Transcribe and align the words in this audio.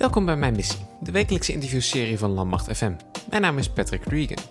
Welkom 0.00 0.24
bij 0.24 0.36
Mijn 0.36 0.56
Missie, 0.56 0.86
de 1.00 1.10
wekelijkse 1.10 1.52
interviewserie 1.52 2.18
van 2.18 2.30
Landmacht 2.30 2.76
FM. 2.76 2.92
Mijn 3.30 3.42
naam 3.42 3.58
is 3.58 3.68
Patrick 3.68 4.04
Regan. 4.04 4.44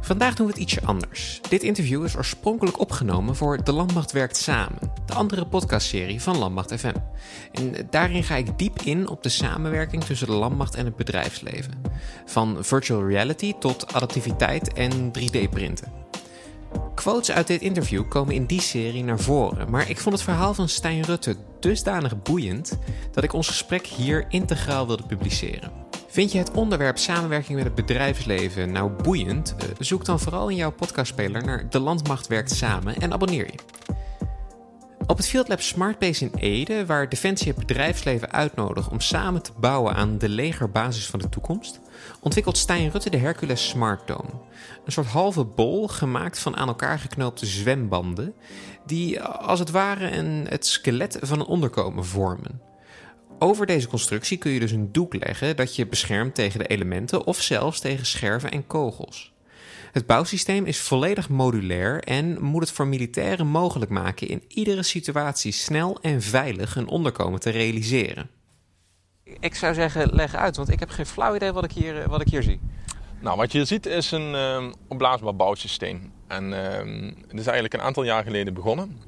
Vandaag 0.00 0.34
doen 0.34 0.46
we 0.46 0.52
het 0.52 0.62
ietsje 0.62 0.80
anders. 0.84 1.40
Dit 1.48 1.62
interview 1.62 2.04
is 2.04 2.16
oorspronkelijk 2.16 2.80
opgenomen 2.80 3.36
voor 3.36 3.64
De 3.64 3.72
Landmacht 3.72 4.12
Werkt 4.12 4.36
Samen, 4.36 4.92
de 5.06 5.14
andere 5.14 5.46
podcastserie 5.46 6.22
van 6.22 6.38
Landmacht 6.38 6.74
FM. 6.74 6.94
En 7.52 7.86
daarin 7.90 8.24
ga 8.24 8.36
ik 8.36 8.58
diep 8.58 8.80
in 8.82 9.08
op 9.08 9.22
de 9.22 9.28
samenwerking 9.28 10.04
tussen 10.04 10.26
de 10.26 10.32
landmacht 10.32 10.74
en 10.74 10.84
het 10.84 10.96
bedrijfsleven. 10.96 11.82
Van 12.24 12.56
virtual 12.60 13.08
reality 13.08 13.54
tot 13.58 13.94
adaptiviteit 13.94 14.72
en 14.72 15.10
3D-printen. 15.18 16.01
Quotes 17.02 17.30
uit 17.30 17.46
dit 17.46 17.60
interview 17.60 18.08
komen 18.08 18.34
in 18.34 18.46
die 18.46 18.60
serie 18.60 19.04
naar 19.04 19.18
voren, 19.18 19.70
maar 19.70 19.90
ik 19.90 19.98
vond 19.98 20.14
het 20.14 20.24
verhaal 20.24 20.54
van 20.54 20.68
Stijn 20.68 21.02
Rutte 21.02 21.36
dusdanig 21.60 22.22
boeiend 22.22 22.78
dat 23.12 23.24
ik 23.24 23.32
ons 23.32 23.48
gesprek 23.48 23.86
hier 23.86 24.24
integraal 24.28 24.86
wilde 24.86 25.02
publiceren. 25.06 25.72
Vind 26.08 26.32
je 26.32 26.38
het 26.38 26.50
onderwerp 26.50 26.98
samenwerking 26.98 27.56
met 27.56 27.64
het 27.66 27.74
bedrijfsleven 27.74 28.72
nou 28.72 28.90
boeiend? 28.90 29.54
Eh, 29.58 29.66
zoek 29.78 30.04
dan 30.04 30.20
vooral 30.20 30.48
in 30.48 30.56
jouw 30.56 30.72
podcastspeler 30.72 31.44
naar 31.44 31.70
De 31.70 31.78
Landmacht 31.78 32.26
Werkt 32.26 32.50
Samen 32.50 32.96
en 32.96 33.12
abonneer 33.12 33.46
je. 33.46 33.58
Op 35.06 35.16
het 35.16 35.28
Field 35.28 35.48
Lab 35.48 35.60
Smartbase 35.60 36.24
in 36.24 36.38
Ede, 36.38 36.86
waar 36.86 37.08
Defensie 37.08 37.48
het 37.48 37.66
bedrijfsleven 37.66 38.32
uitnodigt 38.32 38.88
om 38.88 39.00
samen 39.00 39.42
te 39.42 39.52
bouwen 39.60 39.94
aan 39.94 40.18
de 40.18 40.28
legerbasis 40.28 41.06
van 41.06 41.18
de 41.18 41.28
toekomst, 41.28 41.80
ontwikkelt 42.20 42.58
Stijn 42.58 42.90
Rutte 42.90 43.10
de 43.10 43.16
Hercules 43.16 43.68
Smart 43.68 44.06
Dome. 44.06 44.30
Een 44.84 44.92
soort 44.92 45.06
halve 45.06 45.44
bol 45.44 45.88
gemaakt 45.88 46.38
van 46.38 46.56
aan 46.56 46.68
elkaar 46.68 46.98
geknoopte 46.98 47.46
zwembanden, 47.46 48.34
die 48.86 49.20
als 49.22 49.58
het 49.58 49.70
ware 49.70 50.10
een, 50.10 50.46
het 50.48 50.66
skelet 50.66 51.18
van 51.20 51.40
een 51.40 51.46
onderkomen 51.46 52.04
vormen. 52.04 52.60
Over 53.38 53.66
deze 53.66 53.88
constructie 53.88 54.38
kun 54.38 54.52
je 54.52 54.60
dus 54.60 54.72
een 54.72 54.92
doek 54.92 55.14
leggen 55.14 55.56
dat 55.56 55.76
je 55.76 55.86
beschermt 55.86 56.34
tegen 56.34 56.58
de 56.58 56.66
elementen 56.66 57.26
of 57.26 57.40
zelfs 57.40 57.80
tegen 57.80 58.06
scherven 58.06 58.50
en 58.50 58.66
kogels. 58.66 59.32
Het 59.92 60.06
bouwsysteem 60.06 60.64
is 60.64 60.78
volledig 60.78 61.28
modulair 61.28 62.00
en 62.00 62.42
moet 62.42 62.62
het 62.62 62.70
voor 62.70 62.86
militairen 62.86 63.46
mogelijk 63.46 63.90
maken 63.90 64.28
in 64.28 64.42
iedere 64.48 64.82
situatie 64.82 65.52
snel 65.52 65.98
en 66.00 66.22
veilig 66.22 66.76
een 66.76 66.88
onderkomen 66.88 67.40
te 67.40 67.50
realiseren. 67.50 68.30
Ik 69.40 69.54
zou 69.54 69.74
zeggen, 69.74 70.08
leg 70.12 70.34
uit, 70.34 70.56
want 70.56 70.68
ik 70.70 70.80
heb 70.80 70.90
geen 70.90 71.06
flauw 71.06 71.34
idee 71.34 71.52
wat 71.52 71.64
ik 71.64 71.72
hier, 71.72 72.08
wat 72.08 72.20
ik 72.20 72.28
hier 72.28 72.42
zie. 72.42 72.60
Nou, 73.20 73.36
wat 73.36 73.52
je 73.52 73.58
hier 73.58 73.66
ziet 73.66 73.86
is 73.86 74.10
een 74.10 74.32
uh, 74.34 74.72
opblaasbaar 74.88 75.36
bouwsysteem. 75.36 76.12
En 76.26 76.50
uh, 76.50 76.58
het 77.28 77.38
is 77.38 77.44
eigenlijk 77.44 77.74
een 77.74 77.80
aantal 77.80 78.02
jaar 78.02 78.22
geleden 78.22 78.54
begonnen. 78.54 79.00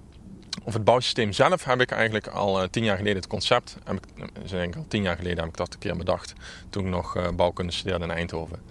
Of 0.65 0.73
het 0.73 0.85
bouwsysteem 0.85 1.33
zelf 1.33 1.65
heb 1.65 1.81
ik 1.81 1.91
eigenlijk 1.91 2.27
al 2.27 2.63
uh, 2.63 2.69
tien 2.69 2.85
jaar 2.85 2.97
geleden 2.97 3.17
het 3.17 3.27
concept. 3.27 3.77
Heb 3.85 3.97
ik, 3.97 4.31
dus 4.43 4.51
denk 4.51 4.77
al 4.77 4.85
tien 4.89 5.03
jaar 5.03 5.17
geleden 5.17 5.39
heb 5.39 5.49
ik 5.49 5.57
dat 5.57 5.73
een 5.73 5.79
keer 5.79 5.97
bedacht. 5.97 6.33
Toen 6.71 6.85
ik 6.85 6.91
nog 6.91 7.35
bouwkunde 7.37 7.73
studeerde 7.73 8.05
in 8.05 8.11
Eindhoven. 8.11 8.63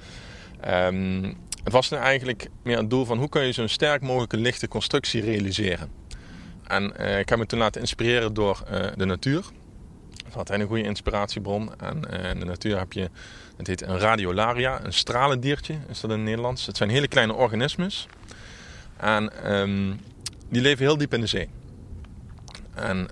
Um, 0.68 1.38
het 1.64 1.74
was 1.74 1.92
eigenlijk 1.92 2.50
meer 2.64 2.78
het 2.78 2.90
doel 2.90 3.06
van 3.06 3.18
hoe 3.18 3.30
kun 3.30 3.46
je 3.46 3.52
zo'n 3.52 3.68
sterk 3.68 4.02
mogelijke 4.02 4.38
lichte 4.38 4.68
constructie 4.68 5.22
realiseren. 5.22 5.92
En 6.64 6.84
ik 7.20 7.30
heb 7.30 7.38
me 7.38 7.46
toen 7.46 7.60
laten 7.60 7.82
inspireren 7.82 8.34
door 8.34 8.64
de 8.96 9.06
natuur. 9.06 9.46
Altijd 10.36 10.60
een 10.60 10.68
goede 10.68 10.84
inspiratiebron. 10.84 11.80
En 11.80 12.04
in 12.04 12.40
de 12.40 12.46
natuur 12.46 12.78
heb 12.78 12.94
je, 12.94 13.10
het 13.58 13.68
heet 13.68 13.82
een 13.82 14.00
radiolaria, 14.00 14.84
een 14.84 14.94
stralendiertje 14.94 15.78
is 15.90 16.00
dat 16.00 16.12
in 16.12 16.18
het 16.18 16.26
Nederlands. 16.26 16.66
Het 16.66 16.78
zijn 16.78 16.90
hele 16.90 17.08
kleine 17.08 17.34
organismes. 17.34 18.08
En 18.98 19.54
um, 19.56 20.00
die 20.50 20.62
leven 20.62 20.86
heel 20.86 20.98
diep 20.98 21.14
in 21.14 21.22
de 21.22 21.28
zee. 21.28 21.50
En 22.74 22.98
uh, 22.98 23.08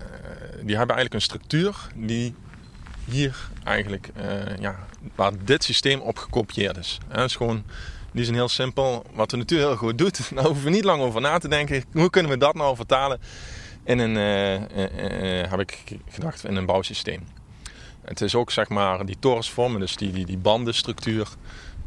die 0.65 0.77
hebben 0.77 0.95
eigenlijk 0.95 1.13
een 1.13 1.21
structuur 1.21 1.75
die 1.95 2.35
hier 3.05 3.49
eigenlijk, 3.63 4.09
uh, 4.17 4.57
ja, 4.59 4.87
waar 5.15 5.31
dit 5.43 5.63
systeem 5.63 5.99
op 5.99 6.17
gekopieerd 6.17 6.77
is. 6.77 6.97
Het 7.07 7.29
is 7.29 7.35
gewoon, 7.35 7.63
die 8.11 8.23
zijn 8.23 8.35
heel 8.35 8.49
simpel. 8.49 9.05
Wat 9.13 9.29
de 9.29 9.37
natuur 9.37 9.57
heel 9.57 9.75
goed 9.75 9.97
doet, 9.97 10.29
daar 10.35 10.45
hoeven 10.45 10.63
we 10.63 10.69
niet 10.69 10.83
lang 10.83 11.01
over 11.01 11.21
na 11.21 11.37
te 11.37 11.47
denken. 11.47 11.83
Hoe 11.91 12.09
kunnen 12.09 12.31
we 12.31 12.37
dat 12.37 12.55
nou 12.55 12.75
vertalen 12.75 13.19
in 13.83 13.99
een, 13.99 14.15
uh, 14.15 15.49
heb 15.49 15.59
ik 15.59 15.83
gedacht, 16.09 16.45
in 16.45 16.55
een 16.55 16.65
bouwsysteem. 16.65 17.23
Het 18.01 18.21
is 18.21 18.35
ook 18.35 18.51
zeg 18.51 18.69
maar 18.69 19.05
die 19.05 19.19
torensvormen, 19.19 19.79
dus 19.79 19.95
die, 19.95 20.11
die, 20.11 20.25
die 20.25 20.37
bandenstructuur. 20.37 21.27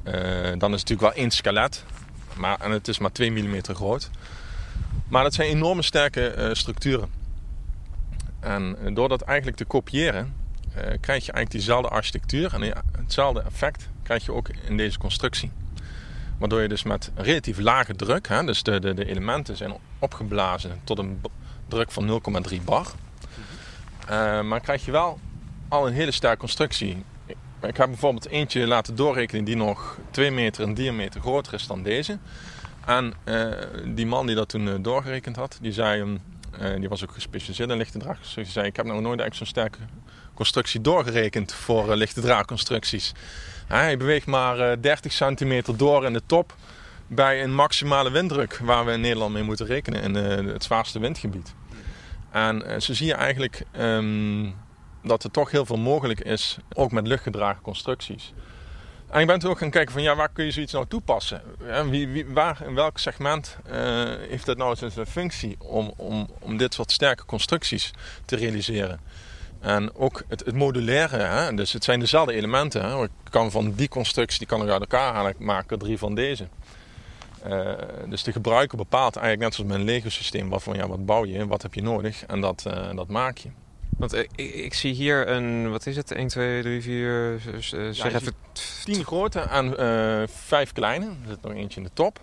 dan 0.02 0.12
is 0.12 0.60
het 0.60 0.70
natuurlijk 0.70 1.00
wel 1.00 1.12
één 1.12 1.30
skelet, 1.30 1.84
maar, 2.36 2.60
en 2.60 2.70
het 2.70 2.88
is 2.88 2.98
maar 2.98 3.12
2 3.12 3.30
mm 3.30 3.62
groot. 3.62 4.10
Maar 5.08 5.22
dat 5.22 5.34
zijn 5.34 5.48
enorme 5.48 5.82
sterke 5.82 6.50
structuren. 6.52 7.10
En 8.40 8.76
door 8.94 9.08
dat 9.08 9.22
eigenlijk 9.22 9.56
te 9.56 9.64
kopiëren, 9.64 10.34
krijg 10.74 11.26
je 11.26 11.32
eigenlijk 11.32 11.50
diezelfde 11.50 11.88
architectuur 11.88 12.54
en 12.54 12.72
hetzelfde 12.96 13.42
effect 13.42 13.88
krijg 14.02 14.24
je 14.24 14.32
ook 14.32 14.48
in 14.68 14.76
deze 14.76 14.98
constructie. 14.98 15.50
Waardoor 16.38 16.62
je 16.62 16.68
dus 16.68 16.82
met 16.82 17.10
relatief 17.14 17.58
lage 17.58 17.96
druk, 17.96 18.28
hè, 18.28 18.44
dus 18.44 18.62
de, 18.62 18.80
de, 18.80 18.94
de 18.94 19.06
elementen 19.06 19.56
zijn 19.56 19.74
opgeblazen 19.98 20.80
tot 20.84 20.98
een 20.98 21.20
druk 21.68 21.90
van 21.90 22.20
0,3 22.50 22.64
bar. 22.64 22.86
Uh, 24.10 24.40
maar 24.40 24.60
krijg 24.60 24.84
je 24.84 24.90
wel 24.90 25.18
al 25.68 25.86
een 25.86 25.92
hele 25.92 26.10
sterke 26.10 26.38
constructie. 26.38 27.04
Ik 27.62 27.76
heb 27.76 27.86
bijvoorbeeld 27.86 28.28
eentje 28.28 28.66
laten 28.66 28.96
doorrekenen 28.96 29.44
die 29.44 29.56
nog 29.56 29.98
2 30.10 30.30
meter 30.30 30.62
in 30.62 30.74
diameter 30.74 31.20
groter 31.20 31.54
is 31.54 31.66
dan 31.66 31.82
deze. 31.82 32.18
En 32.86 33.14
uh, 33.24 33.50
die 33.86 34.06
man 34.06 34.26
die 34.26 34.36
dat 34.36 34.48
toen 34.48 34.82
doorgerekend 34.82 35.36
had, 35.36 35.58
die 35.60 35.72
zei 35.72 36.18
uh, 36.60 36.74
die 36.78 36.88
was 36.88 37.02
ook 37.04 37.12
gespecialiseerd 37.12 37.70
in 37.70 37.76
lichte 37.76 37.98
draagconstructies. 37.98 38.54
zei, 38.54 38.66
ik 38.66 38.76
heb 38.76 38.86
nog 38.86 39.00
nooit 39.00 39.20
eigenlijk 39.20 39.34
zo'n 39.34 39.46
sterke 39.46 39.78
constructie 40.34 40.80
doorgerekend 40.80 41.52
voor 41.52 41.96
lichte 41.96 42.20
draagconstructies. 42.20 43.12
Hij 43.66 43.96
beweegt 43.96 44.26
maar 44.26 44.58
uh, 44.58 44.76
30 44.80 45.12
centimeter 45.12 45.76
door 45.76 46.04
in 46.04 46.12
de 46.12 46.22
top 46.26 46.54
bij 47.06 47.42
een 47.42 47.54
maximale 47.54 48.10
winddruk 48.10 48.58
waar 48.62 48.84
we 48.84 48.92
in 48.92 49.00
Nederland 49.00 49.32
mee 49.32 49.42
moeten 49.42 49.66
rekenen 49.66 50.02
in 50.02 50.14
het 50.46 50.64
zwaarste 50.64 50.98
windgebied. 50.98 51.54
En 52.30 52.82
zo 52.82 52.94
zie 52.94 53.06
je 53.06 53.14
eigenlijk 53.14 53.62
um, 53.78 54.54
dat 55.02 55.24
er 55.24 55.30
toch 55.30 55.50
heel 55.50 55.66
veel 55.66 55.78
mogelijk 55.78 56.20
is, 56.20 56.56
ook 56.72 56.92
met 56.92 57.06
luchtgedragen 57.06 57.62
constructies. 57.62 58.32
En 59.08 59.20
ik 59.20 59.26
ben 59.26 59.38
toen 59.38 59.50
ook 59.50 59.58
gaan 59.58 59.70
kijken 59.70 59.92
van 59.92 60.02
ja, 60.02 60.16
waar 60.16 60.28
kun 60.28 60.44
je 60.44 60.50
zoiets 60.50 60.72
nou 60.72 60.86
toepassen? 60.86 61.42
Wie, 61.90 62.08
wie, 62.08 62.26
waar, 62.26 62.62
in 62.66 62.74
welk 62.74 62.98
segment 62.98 63.58
heeft 64.28 64.46
dat 64.46 64.56
nou 64.56 64.76
zijn 64.76 65.06
functie 65.06 65.56
om, 65.58 65.92
om, 65.96 66.28
om 66.40 66.56
dit 66.56 66.74
soort 66.74 66.90
sterke 66.90 67.24
constructies 67.24 67.90
te 68.24 68.36
realiseren? 68.36 69.00
En 69.64 69.94
ook 69.94 70.22
het, 70.28 70.44
het 70.44 70.54
modulaire, 70.54 71.16
hè? 71.16 71.54
dus 71.54 71.72
het 71.72 71.84
zijn 71.84 72.00
dezelfde 72.00 72.32
elementen. 72.32 72.84
Hè? 72.84 73.02
Ik 73.02 73.10
kan 73.30 73.50
van 73.50 73.72
die 73.72 73.88
constructie, 73.88 74.38
die 74.38 74.46
kan 74.46 74.62
ik 74.62 74.68
uit 74.68 74.80
elkaar 74.80 75.12
halen, 75.12 75.30
ik 75.30 75.38
maak 75.38 75.70
er 75.70 75.78
drie 75.78 75.98
van 75.98 76.14
deze. 76.14 76.48
Uh, 77.46 77.72
dus 78.08 78.22
de 78.22 78.32
gebruiker 78.32 78.76
bepaalt 78.76 79.16
eigenlijk 79.16 79.46
net 79.46 79.54
zoals 79.54 79.70
mijn 79.70 79.84
Lego 79.84 80.08
systeem, 80.08 80.48
wat, 80.48 80.62
van, 80.62 80.76
ja, 80.76 80.88
wat 80.88 81.06
bouw 81.06 81.24
je, 81.24 81.46
wat 81.46 81.62
heb 81.62 81.74
je 81.74 81.82
nodig 81.82 82.26
en 82.26 82.40
dat, 82.40 82.64
uh, 82.66 82.94
dat 82.94 83.08
maak 83.08 83.38
je. 83.38 83.48
Want 83.96 84.14
ik, 84.14 84.30
ik, 84.36 84.74
zie 84.74 84.92
hier 84.92 85.28
een, 85.28 85.70
wat 85.70 85.86
is 85.86 85.96
het? 85.96 86.10
1, 86.10 86.28
2, 86.28 86.62
3, 86.62 86.82
4, 86.82 87.40
zeg 87.60 87.96
ja, 87.96 88.18
even... 88.18 88.32
10 88.84 89.04
grote 89.04 89.40
en 89.40 89.66
uh, 89.80 90.26
5 90.26 90.72
kleine. 90.72 91.06
Er 91.06 91.28
zit 91.28 91.42
nog 91.42 91.52
eentje 91.52 91.80
in 91.80 91.86
de 91.86 91.92
top. 91.92 92.20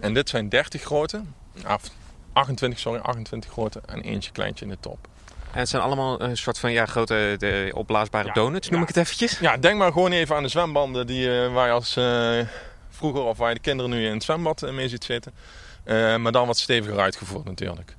En 0.00 0.14
dit 0.14 0.28
zijn 0.28 0.48
30 0.48 0.82
grote. 0.82 1.22
Of 1.68 1.90
28, 2.32 2.78
sorry, 2.78 3.00
28 3.00 3.50
grote 3.50 3.80
en 3.86 4.00
eentje 4.00 4.32
kleintje 4.32 4.64
in 4.64 4.70
de 4.70 4.76
top. 4.80 5.08
En 5.52 5.58
het 5.58 5.68
zijn 5.68 5.82
allemaal 5.82 6.20
een 6.20 6.36
soort 6.36 6.58
van 6.58 6.72
ja, 6.72 6.86
grote 6.86 7.34
de 7.38 7.72
opblaasbare 7.74 8.26
ja, 8.26 8.32
donuts, 8.32 8.68
noem 8.68 8.80
ja. 8.80 8.88
ik 8.88 8.94
het 8.94 9.04
eventjes. 9.04 9.38
Ja, 9.38 9.56
denk 9.56 9.78
maar 9.78 9.92
gewoon 9.92 10.12
even 10.12 10.36
aan 10.36 10.42
de 10.42 10.48
zwembanden 10.48 11.06
die, 11.06 11.26
uh, 11.26 11.52
waar 11.52 11.66
je 11.66 11.72
als 11.72 11.96
uh, 11.96 12.38
vroeger 12.88 13.22
of 13.22 13.38
waar 13.38 13.48
je 13.48 13.54
de 13.54 13.60
kinderen 13.60 13.90
nu 13.90 14.06
in 14.06 14.12
het 14.12 14.22
zwembad 14.22 14.72
mee 14.72 14.88
ziet 14.88 15.04
zitten. 15.04 15.32
Uh, 15.84 16.16
maar 16.16 16.32
dan 16.32 16.46
wat 16.46 16.58
steviger 16.58 16.98
uitgevoerd 17.00 17.44
natuurlijk. 17.44 17.94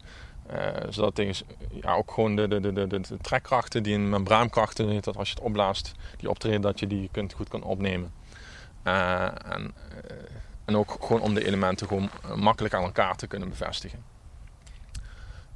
Zodat 0.90 1.16
tegen, 1.16 1.46
ja, 1.81 1.94
ook 1.94 2.12
gewoon 2.12 2.36
de, 2.36 2.47
de, 2.47 2.59
de, 2.59 2.74
de, 2.74 2.88
de 2.88 3.18
trekkrachten 3.22 3.84
die 3.84 3.94
in 3.94 4.09
membraankrachten, 4.09 5.02
dat 5.02 5.17
als 5.17 5.29
je 5.29 5.35
het 5.35 5.44
opblaast, 5.44 5.91
die 6.17 6.29
optreden, 6.29 6.61
dat 6.61 6.79
je 6.79 6.88
die 6.88 7.09
kunt, 7.11 7.34
goed 7.34 7.49
kan 7.49 7.64
opnemen. 7.64 8.14
En, 8.84 9.73
en 10.66 10.76
ook 10.76 10.97
gewoon 10.99 11.22
om 11.22 11.34
de 11.34 11.46
elementen 11.46 11.88
gewoon 11.88 12.09
makkelijk 12.35 12.73
aan 12.73 12.84
elkaar 12.84 13.16
te 13.16 13.28
kunnen 13.28 13.49
bevestigen. 13.49 14.12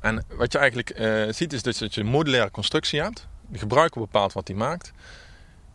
En 0.08 0.26
wat 0.28 0.52
je 0.52 0.58
eigenlijk 0.58 0.92
ziet 1.36 1.54
is 1.54 1.62
dus 1.62 1.78
dat 1.78 1.94
je 1.94 2.02
een 2.02 2.08
modulaire 2.08 2.52
constructie 2.52 3.02
hebt. 3.02 3.28
De 3.48 3.58
gebruiker 3.58 4.02
bepaalt 4.02 4.34
wat 4.34 4.46
die 4.46 4.56
maakt. 4.56 4.92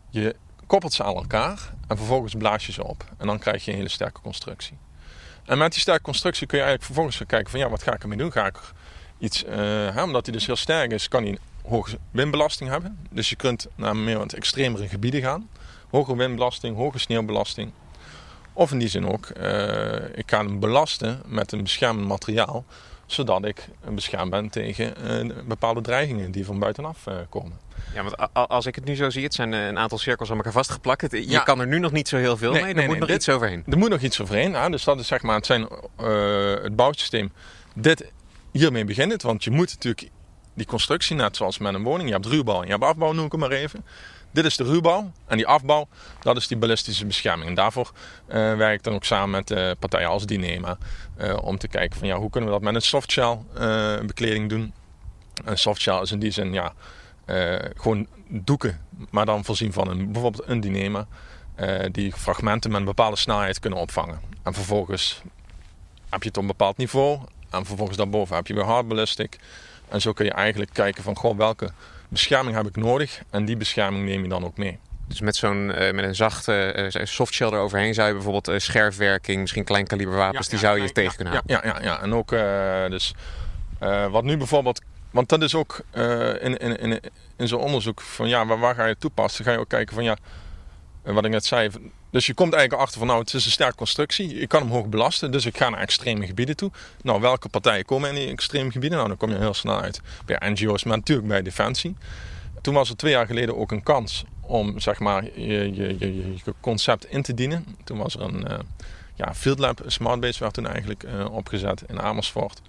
Je 0.09 0.35
koppelt 0.67 0.93
ze 0.93 1.03
aan 1.03 1.15
elkaar 1.15 1.73
en 1.87 1.97
vervolgens 1.97 2.33
blaas 2.33 2.65
je 2.65 2.71
ze 2.71 2.83
op. 2.83 3.03
En 3.17 3.27
dan 3.27 3.39
krijg 3.39 3.65
je 3.65 3.71
een 3.71 3.77
hele 3.77 3.89
sterke 3.89 4.21
constructie. 4.21 4.77
En 5.45 5.57
met 5.57 5.71
die 5.71 5.81
sterke 5.81 6.01
constructie 6.01 6.47
kun 6.47 6.57
je 6.57 6.63
eigenlijk 6.63 6.93
vervolgens 6.93 7.17
gaan 7.17 7.27
kijken 7.27 7.51
van 7.51 7.59
ja, 7.59 7.69
wat 7.69 7.83
ga 7.83 7.93
ik 7.93 8.01
ermee 8.01 8.17
doen? 8.17 8.31
Ga 8.31 8.45
ik 8.45 8.59
iets, 9.17 9.43
uh, 9.43 9.51
hè, 9.95 10.03
omdat 10.03 10.25
hij 10.25 10.33
dus 10.33 10.45
heel 10.45 10.55
sterk 10.55 10.91
is, 10.91 11.07
kan 11.07 11.23
hij 11.23 11.31
een 11.31 11.39
hoge 11.69 11.97
windbelasting 12.11 12.69
hebben. 12.69 13.07
Dus 13.09 13.29
je 13.29 13.35
kunt 13.35 13.67
naar 13.75 13.95
meer 13.95 14.17
wat 14.17 14.33
extremere 14.33 14.87
gebieden 14.87 15.21
gaan. 15.21 15.49
Hoge 15.89 16.15
windbelasting, 16.15 16.75
hoge 16.75 16.99
sneeuwbelasting. 16.99 17.71
Of 18.53 18.71
in 18.71 18.79
die 18.79 18.87
zin 18.87 19.07
ook, 19.07 19.29
uh, 19.37 20.17
ik 20.17 20.29
ga 20.29 20.37
hem 20.37 20.59
belasten 20.59 21.21
met 21.25 21.51
een 21.51 21.63
beschermend 21.63 22.07
materiaal. 22.07 22.65
Zodat 23.05 23.45
ik 23.45 23.67
beschermd 23.89 24.31
ben 24.31 24.49
tegen 24.49 24.93
bepaalde 25.47 25.81
dreigingen 25.81 26.31
die 26.31 26.45
van 26.45 26.59
buitenaf 26.59 27.07
komen. 27.29 27.59
Ja, 27.93 28.03
want 28.03 28.33
als 28.49 28.65
ik 28.65 28.75
het 28.75 28.85
nu 28.85 28.95
zo 28.95 29.09
zie, 29.09 29.23
het 29.23 29.33
zijn 29.33 29.51
een 29.51 29.77
aantal 29.77 29.97
cirkels 29.97 30.31
aan 30.31 30.37
elkaar 30.37 30.51
vastgeplakt. 30.51 31.11
Je 31.11 31.43
kan 31.43 31.59
er 31.59 31.67
nu 31.67 31.79
nog 31.79 31.91
niet 31.91 32.07
zo 32.07 32.17
heel 32.17 32.37
veel 32.37 32.51
mee, 32.51 32.73
er 32.73 32.85
moet 32.85 32.99
nog 32.99 33.09
iets 33.09 33.29
overheen. 33.29 33.63
Er 33.67 33.77
moet 33.77 33.89
nog 33.89 34.01
iets 34.01 34.21
overheen, 34.21 34.71
dus 34.71 34.83
dat 34.83 34.99
is 34.99 35.07
zeg 35.07 35.21
maar, 35.21 35.35
het, 35.35 35.45
zijn, 35.45 35.67
het 36.63 36.75
bouwsysteem. 36.75 37.31
Dit, 37.75 38.11
hiermee 38.51 38.85
begint 38.85 39.11
het, 39.11 39.21
want 39.21 39.43
je 39.43 39.51
moet 39.51 39.69
natuurlijk 39.69 40.09
die 40.53 40.65
constructie, 40.65 41.15
net 41.15 41.37
zoals 41.37 41.57
met 41.57 41.73
een 41.73 41.83
woning, 41.83 42.07
je 42.07 42.13
hebt 42.13 42.25
ruwbouw 42.25 42.59
en 42.59 42.65
je 42.65 42.71
hebt 42.71 42.83
afbouw, 42.83 43.11
noem 43.11 43.25
ik 43.25 43.31
het 43.31 43.41
maar 43.41 43.51
even. 43.51 43.85
Dit 44.33 44.45
is 44.45 44.57
de 44.57 44.63
ruwbouw 44.63 45.11
en 45.25 45.37
die 45.37 45.47
afbouw, 45.47 45.87
dat 46.21 46.37
is 46.37 46.47
die 46.47 46.57
ballistische 46.57 47.05
bescherming. 47.05 47.49
En 47.49 47.55
daarvoor 47.55 47.91
uh, 48.27 48.33
werk 48.33 48.73
ik 48.73 48.83
dan 48.83 48.93
ook 48.93 49.03
samen 49.03 49.29
met 49.29 49.51
uh, 49.51 49.71
partijen 49.79 50.09
als 50.09 50.25
Dynema. 50.25 50.77
Uh, 51.17 51.37
om 51.43 51.57
te 51.57 51.67
kijken 51.67 51.99
van 51.99 52.07
ja, 52.07 52.17
hoe 52.17 52.29
kunnen 52.29 52.49
we 52.49 52.55
dat 52.55 52.65
met 52.65 52.75
een 52.75 52.81
softshell 52.81 53.37
bekleding 54.05 54.49
doen. 54.49 54.73
Een 55.45 55.57
softshell 55.57 56.01
is 56.01 56.11
in 56.11 56.19
die 56.19 56.31
zin 56.31 56.53
ja, 56.53 56.73
gewoon 57.75 58.07
doeken, 58.27 58.81
maar 59.09 59.25
dan 59.25 59.45
voorzien 59.45 59.73
van 59.73 59.89
een, 59.89 60.11
bijvoorbeeld 60.11 60.47
een 60.47 60.59
Dynema. 60.59 61.07
die 61.91 62.13
fragmenten 62.13 62.71
met 62.71 62.79
een 62.79 62.85
bepaalde 62.85 63.17
snelheid 63.17 63.59
kunnen 63.59 63.79
opvangen. 63.79 64.19
En 64.43 64.53
vervolgens 64.53 65.21
heb 66.09 66.21
je 66.21 66.27
het 66.27 66.37
op 66.37 66.43
een 66.43 66.47
bepaald 66.47 66.77
niveau. 66.77 67.19
En 67.49 67.65
vervolgens 67.65 67.97
daarboven 67.97 68.35
heb 68.35 68.47
je 68.47 68.53
weer 68.53 68.63
hard 68.63 68.87
ballistic. 68.87 69.39
En 69.89 70.01
zo 70.01 70.13
kun 70.13 70.25
je 70.25 70.31
eigenlijk 70.31 70.73
kijken 70.73 71.03
van 71.03 71.15
goh, 71.15 71.37
welke 71.37 71.71
bescherming 72.13 72.55
heb 72.55 72.67
ik 72.67 72.75
nodig 72.75 73.21
en 73.29 73.45
die 73.45 73.57
bescherming 73.57 74.05
neem 74.05 74.23
je 74.23 74.29
dan 74.29 74.45
ook 74.45 74.57
mee. 74.57 74.79
Dus 75.07 75.21
met 75.21 75.35
zo'n 75.35 75.67
uh, 75.67 75.91
met 75.91 76.03
een 76.03 76.15
zachte 76.15 76.91
uh, 76.95 77.05
softshell 77.05 77.47
eroverheen 77.47 77.93
zou 77.93 78.07
je 78.07 78.13
bijvoorbeeld 78.13 78.49
uh, 78.49 78.57
scherfwerking, 78.57 79.41
misschien 79.41 79.63
kleinkaliberwapens, 79.63 80.49
die 80.49 80.59
zou 80.59 80.81
je 80.81 80.91
tegen 80.91 81.15
kunnen 81.15 81.33
houden. 81.33 81.57
Ja, 81.57 81.73
ja, 81.73 81.83
ja, 81.83 82.01
en 82.01 82.13
ook 82.13 82.29
dus 82.89 83.13
wat 84.11 84.23
nu 84.23 84.37
bijvoorbeeld, 84.37 84.81
want 85.11 85.29
dat 85.29 85.41
is 85.41 85.55
ook 85.55 85.81
in, 86.41 86.57
in, 86.57 86.77
in, 86.77 86.99
in 87.37 87.47
zo'n 87.47 87.59
onderzoek 87.59 88.01
van 88.01 88.27
ja, 88.27 88.45
waar, 88.45 88.59
waar 88.59 88.75
ga 88.75 88.85
je 88.85 88.97
toepassen? 88.97 89.45
Ga 89.45 89.51
je 89.51 89.59
ook 89.59 89.69
kijken 89.69 89.95
van 89.95 90.03
ja, 90.03 90.17
wat 91.03 91.25
ik 91.25 91.31
net 91.31 91.45
zei, 91.45 91.69
dus 92.13 92.25
je 92.25 92.33
komt 92.33 92.53
eigenlijk 92.53 92.83
achter 92.83 92.99
van 92.99 93.07
nou, 93.07 93.19
het 93.19 93.33
is 93.33 93.45
een 93.45 93.51
sterke 93.51 93.75
constructie. 93.75 94.39
Je 94.39 94.47
kan 94.47 94.61
hem 94.61 94.71
hoog 94.71 94.85
belasten, 94.85 95.31
dus 95.31 95.45
ik 95.45 95.57
ga 95.57 95.69
naar 95.69 95.79
extreme 95.79 96.25
gebieden 96.25 96.55
toe. 96.55 96.71
Nou, 97.01 97.21
welke 97.21 97.49
partijen 97.49 97.85
komen 97.85 98.09
in 98.09 98.15
die 98.15 98.27
extreme 98.27 98.71
gebieden? 98.71 98.97
Nou, 98.97 99.09
dan 99.09 99.17
kom 99.17 99.29
je 99.29 99.37
heel 99.37 99.53
snel 99.53 99.81
uit 99.81 100.01
bij 100.25 100.51
NGO's, 100.51 100.83
maar 100.83 100.97
natuurlijk 100.97 101.27
bij 101.27 101.41
Defensie. 101.41 101.95
Toen 102.61 102.73
was 102.73 102.89
er 102.89 102.95
twee 102.95 103.11
jaar 103.11 103.25
geleden 103.25 103.57
ook 103.57 103.71
een 103.71 103.83
kans 103.83 104.23
om 104.41 104.79
zeg 104.79 104.99
maar, 104.99 105.23
je, 105.23 105.73
je, 105.73 105.95
je, 105.99 106.53
concept 106.59 107.05
in 107.05 107.21
te 107.21 107.33
dienen. 107.33 107.65
Toen 107.83 107.97
was 107.97 108.15
er 108.15 108.21
een 108.21 108.45
uh, 108.51 108.59
ja, 109.15 109.33
Field 109.33 109.59
Lab 109.59 109.81
Smartbase 109.85 110.39
werd 110.39 110.53
toen 110.53 110.67
eigenlijk 110.67 111.03
uh, 111.03 111.33
opgezet 111.33 111.83
in 111.87 112.01
Amersfoort. 112.01 112.61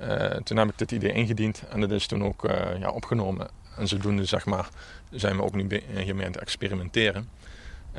Uh, 0.00 0.24
toen 0.24 0.56
heb 0.56 0.68
ik 0.68 0.78
dit 0.78 0.92
idee 0.92 1.12
ingediend 1.12 1.62
en 1.68 1.80
dat 1.80 1.90
is 1.90 2.06
toen 2.06 2.24
ook 2.24 2.48
ja, 2.80 2.90
opgenomen. 2.90 3.48
En 3.76 3.88
zodoende 3.88 4.24
zeg 4.24 4.46
maar, 4.46 4.68
zijn 5.10 5.36
we 5.36 5.42
ook 5.42 5.54
nu 5.54 5.82
hiermee 5.94 6.26
aan 6.26 6.32
het 6.32 6.40
experimenteren. 6.40 7.28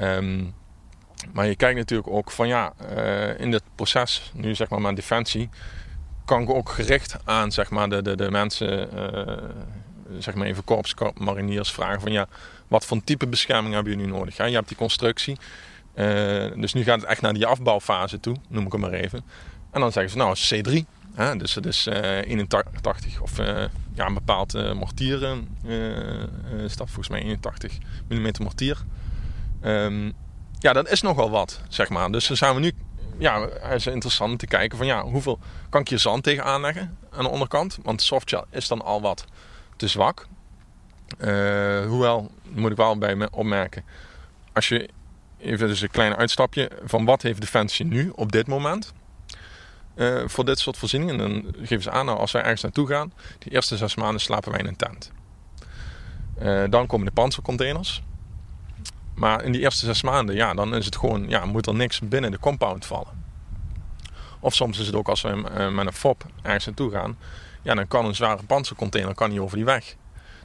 Um, 0.02 0.54
maar 1.34 1.48
je 1.48 1.56
kijkt 1.56 1.78
natuurlijk 1.78 2.10
ook 2.10 2.32
van 2.32 2.48
ja, 2.48 2.74
uh, 2.96 3.40
in 3.40 3.52
dit 3.52 3.64
proces, 3.76 4.32
nu 4.34 4.56
zeg 4.56 4.70
maar 4.70 4.82
mijn 4.82 4.96
defensie, 4.96 5.50
kan 6.26 6.42
ik 6.42 6.50
ook 6.50 6.70
gericht 6.70 7.18
aan 7.24 7.52
zeg 7.52 7.70
maar 7.70 7.90
de, 7.90 8.02
de, 8.02 8.16
de 8.16 8.32
mensen, 8.32 8.90
uh, 8.94 9.34
zeg 10.20 10.34
maar 10.34 10.48
even 10.48 10.64
korps, 10.64 10.94
mariniers 11.18 11.72
vragen 11.72 12.02
van 12.02 12.12
ja, 12.12 12.28
wat 12.68 12.86
voor 12.86 13.04
type 13.04 13.28
bescherming 13.28 13.74
hebben 13.74 13.94
jullie 13.94 14.08
nu 14.08 14.14
nodig? 14.18 14.38
Ja, 14.38 14.46
je 14.46 14.56
hebt 14.56 14.68
die 14.68 14.78
constructie, 14.78 15.38
uh, 15.96 16.06
dus 16.56 16.74
nu 16.74 16.84
gaat 16.84 17.02
het 17.02 17.10
echt 17.10 17.22
naar 17.22 17.34
die 17.34 17.46
afbouwfase 17.46 18.20
toe, 18.20 18.36
noem 18.48 18.66
ik 18.66 18.72
het 18.72 18.82
maar 18.82 18.92
even. 18.92 19.24
En 19.72 19.82
dan 19.82 19.92
zeggen 19.92 20.12
ze 20.12 20.18
nou 20.18 20.38
C3, 20.38 20.86
hè, 21.14 21.36
dus 21.36 21.56
het 21.56 21.66
is 21.66 21.86
81 21.86 23.22
of 23.22 23.38
ja, 23.94 24.06
een 24.06 24.14
bepaald 24.14 24.74
mortier, 24.74 25.38
staf 26.66 26.88
volgens 26.88 27.10
mij 27.10 27.22
81 27.22 27.78
mm 28.08 28.32
mortier. 28.40 28.78
Um, 29.64 30.14
ja, 30.60 30.74
dat 30.74 30.90
is 30.90 31.02
nogal 31.02 31.30
wat, 31.30 31.62
zeg 31.70 31.90
maar. 31.90 32.12
Dus 32.12 32.28
dan 32.28 32.38
zijn 32.38 32.56
we 32.56 32.60
nu, 32.60 32.72
ja, 33.18 33.48
het 33.62 33.80
is 33.80 33.88
interessant 33.88 34.32
om 34.32 34.38
te 34.38 34.48
kijken 34.48 34.78
van 34.78 34.88
ja, 34.88 35.04
hoeveel 35.04 35.40
kan 35.70 35.82
ik 35.82 35.88
hier 35.88 36.00
zand 36.00 36.24
tegen 36.24 36.44
aanleggen 36.44 36.98
aan 37.12 37.24
de 37.24 37.30
onderkant? 37.30 37.78
Want 37.84 38.02
softshell 38.02 38.44
is 38.50 38.68
dan 38.68 38.82
al 38.82 39.02
wat 39.02 39.26
te 39.76 39.88
zwak. 39.88 40.28
Uh, 41.20 41.86
hoewel, 41.86 42.32
moet 42.44 42.72
ik 42.72 42.78
wel 42.78 42.98
bij 42.98 43.16
me 43.16 43.28
opmerken, 43.32 43.84
als 44.54 44.68
je 44.68 44.90
even 45.38 45.68
dus 45.68 45.82
een 45.82 45.90
klein 45.90 46.16
uitstapje 46.16 46.72
van 46.84 47.06
wat 47.06 47.22
heeft 47.22 47.42
Defensie 47.42 47.86
nu 47.86 48.12
op 48.16 48.32
dit 48.32 48.48
moment 48.48 48.94
uh, 49.96 50.24
voor 50.26 50.46
dit 50.46 50.60
soort 50.60 50.78
voorzieningen. 50.78 51.18
Dan 51.18 51.46
geven 51.62 51.82
ze 51.82 51.92
aan, 51.92 52.06
nou, 52.06 52.18
als 52.18 52.32
wij 52.32 52.42
ergens 52.42 52.62
naartoe 52.62 52.88
gaan, 52.88 53.14
die 53.40 53.52
eerste 53.52 53.78
zes 53.78 53.96
maanden 53.96 54.22
slapen 54.22 54.52
wij 54.52 54.60
in 54.60 54.66
een 54.68 54.76
tent. 54.76 55.12
Uh, 56.42 56.64
dan 56.70 56.88
komen 56.88 57.06
de 57.06 57.12
panzercontainers. 57.12 58.04
Maar 59.20 59.44
in 59.44 59.52
die 59.52 59.62
eerste 59.62 59.86
zes 59.86 60.02
maanden, 60.02 60.36
ja, 60.36 60.54
dan 60.54 60.76
is 60.76 60.86
het 60.86 60.98
gewoon, 60.98 61.30
ja, 61.30 61.46
moet 61.46 61.68
er 61.68 61.76
niks 61.76 62.00
binnen 62.00 62.32
de 62.32 62.40
compound 62.40 62.86
vallen. 62.86 63.24
Of 64.40 64.56
soms 64.56 64.80
is 64.80 64.86
het 64.86 64.96
ook 64.96 65.08
als 65.08 65.22
we 65.22 65.30
eh, 65.30 65.70
met 65.70 65.86
een 65.86 65.94
FOP 65.94 66.26
ergens 66.42 66.66
naartoe 66.66 66.92
gaan, 66.92 67.18
ja, 67.62 67.76
dan 67.76 67.88
kan 67.88 68.06
een 68.06 68.16
zware 68.16 68.44
panzercontainer 68.44 69.16
kan 69.16 69.30
niet 69.30 69.40
over 69.40 69.56
die 69.56 69.66
weg. 69.66 69.96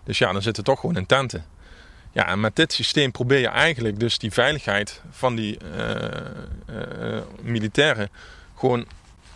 Dus 0.05 0.19
ja, 0.19 0.33
dan 0.33 0.43
zitten 0.43 0.65
toch 0.65 0.81
gewoon 0.81 0.97
in 0.97 1.07
tenten. 1.07 1.45
Ja, 2.13 2.27
en 2.27 2.41
met 2.41 2.57
dit 2.57 2.73
systeem 2.73 3.11
probeer 3.11 3.39
je 3.39 3.49
eigenlijk 3.49 4.01
dus 4.01 4.19
die 4.19 4.33
veiligheid 4.33 5.03
van 5.11 5.35
die 5.35 5.59
uh, 5.77 5.95
uh, 6.71 7.21
militairen 7.43 8.09
gewoon 8.57 8.87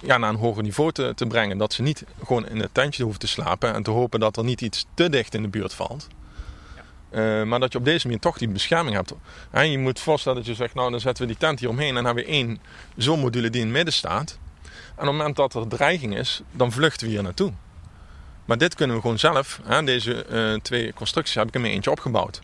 ja, 0.00 0.18
naar 0.18 0.30
een 0.30 0.36
hoger 0.36 0.62
niveau 0.62 0.92
te, 0.92 1.12
te 1.14 1.26
brengen. 1.26 1.58
Dat 1.58 1.72
ze 1.72 1.82
niet 1.82 2.04
gewoon 2.24 2.48
in 2.48 2.60
het 2.60 2.74
tentje 2.74 3.02
hoeven 3.02 3.20
te 3.20 3.26
slapen 3.26 3.74
en 3.74 3.82
te 3.82 3.90
hopen 3.90 4.20
dat 4.20 4.36
er 4.36 4.44
niet 4.44 4.60
iets 4.60 4.86
te 4.94 5.10
dicht 5.10 5.34
in 5.34 5.42
de 5.42 5.48
buurt 5.48 5.74
valt. 5.74 6.08
Uh, 7.10 7.42
maar 7.42 7.60
dat 7.60 7.72
je 7.72 7.78
op 7.78 7.84
deze 7.84 8.06
manier 8.06 8.20
toch 8.20 8.38
die 8.38 8.48
bescherming 8.48 8.96
hebt. 8.96 9.12
En 9.50 9.70
je 9.70 9.78
moet 9.78 10.00
voorstellen 10.00 10.38
dat 10.38 10.46
je 10.46 10.54
zegt, 10.54 10.74
nou 10.74 10.90
dan 10.90 11.00
zetten 11.00 11.22
we 11.22 11.30
die 11.30 11.40
tent 11.40 11.60
hier 11.60 11.68
omheen 11.68 11.96
en 11.96 12.04
hebben 12.04 12.24
we 12.24 12.30
één 12.30 12.60
zonmodule 12.96 13.50
die 13.50 13.60
in 13.60 13.66
het 13.66 13.76
midden 13.76 13.94
staat. 13.94 14.38
En 14.62 14.68
op 14.94 14.96
het 14.96 15.16
moment 15.16 15.36
dat 15.36 15.54
er 15.54 15.68
dreiging 15.68 16.16
is, 16.16 16.42
dan 16.52 16.72
vluchten 16.72 17.06
we 17.06 17.12
hier 17.12 17.22
naartoe. 17.22 17.52
Maar 18.44 18.58
dit 18.58 18.74
kunnen 18.74 18.96
we 18.96 19.02
gewoon 19.02 19.18
zelf, 19.18 19.60
hè, 19.64 19.84
deze 19.84 20.26
uh, 20.30 20.60
twee 20.60 20.92
constructies 20.92 21.34
heb 21.34 21.48
ik 21.48 21.54
er 21.54 21.60
mee 21.60 21.72
eentje 21.72 21.90
opgebouwd. 21.90 22.40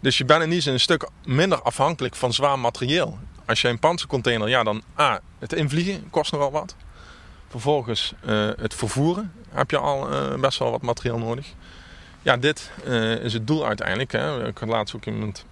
Dus 0.00 0.18
je 0.18 0.24
bent 0.24 0.42
in 0.42 0.50
die 0.50 0.60
zin 0.60 0.72
een 0.72 0.80
stuk 0.80 1.08
minder 1.24 1.62
afhankelijk 1.62 2.14
van 2.14 2.32
zwaar 2.32 2.58
materieel. 2.58 3.18
Als 3.46 3.60
je 3.60 3.68
een 3.68 3.78
panzercontainer, 3.78 4.48
ja 4.48 4.62
dan 4.62 4.82
A, 4.98 5.20
het 5.38 5.52
invliegen 5.52 6.10
kost 6.10 6.32
nogal 6.32 6.50
wat. 6.50 6.76
Vervolgens 7.48 8.14
uh, 8.24 8.50
het 8.56 8.74
vervoeren 8.74 9.32
heb 9.50 9.70
je 9.70 9.78
al 9.78 10.08
best 10.38 10.58
wel 10.58 10.70
wat 10.70 10.82
materieel 10.82 11.18
nodig 11.18 11.54
ja, 12.22 12.36
dit 12.36 12.70
uh, 12.86 13.24
is 13.24 13.32
het 13.32 13.46
doel 13.46 13.66
uiteindelijk. 13.66 14.12
Hè. 14.12 14.46
Ik 14.48 14.58
had 14.58 14.68
laatst 14.68 14.94
ook 14.94 15.04
iemand 15.04 15.44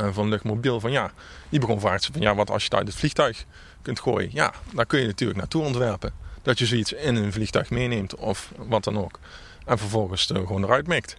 uh, 0.00 0.08
van 0.12 0.28
Luchtmobiel 0.28 0.80
van 0.80 0.90
ja, 0.90 1.10
die 1.48 1.60
begon 1.60 1.80
vragen 1.80 2.12
van 2.12 2.22
ja, 2.22 2.34
wat 2.34 2.50
als 2.50 2.62
je 2.62 2.68
het 2.68 2.78
uit 2.78 2.88
het 2.88 2.96
vliegtuig 2.96 3.44
kunt 3.82 4.00
gooien? 4.00 4.30
Ja, 4.32 4.52
daar 4.74 4.86
kun 4.86 5.00
je 5.00 5.06
natuurlijk 5.06 5.38
naartoe 5.38 5.62
ontwerpen. 5.62 6.12
Dat 6.42 6.58
je 6.58 6.66
zoiets 6.66 6.92
in 6.92 7.16
een 7.16 7.32
vliegtuig 7.32 7.70
meeneemt 7.70 8.14
of 8.14 8.52
wat 8.56 8.84
dan 8.84 8.98
ook. 8.98 9.18
En 9.64 9.78
vervolgens 9.78 10.30
er 10.30 10.36
gewoon 10.36 10.64
eruit 10.64 10.86
mikt. 10.86 11.16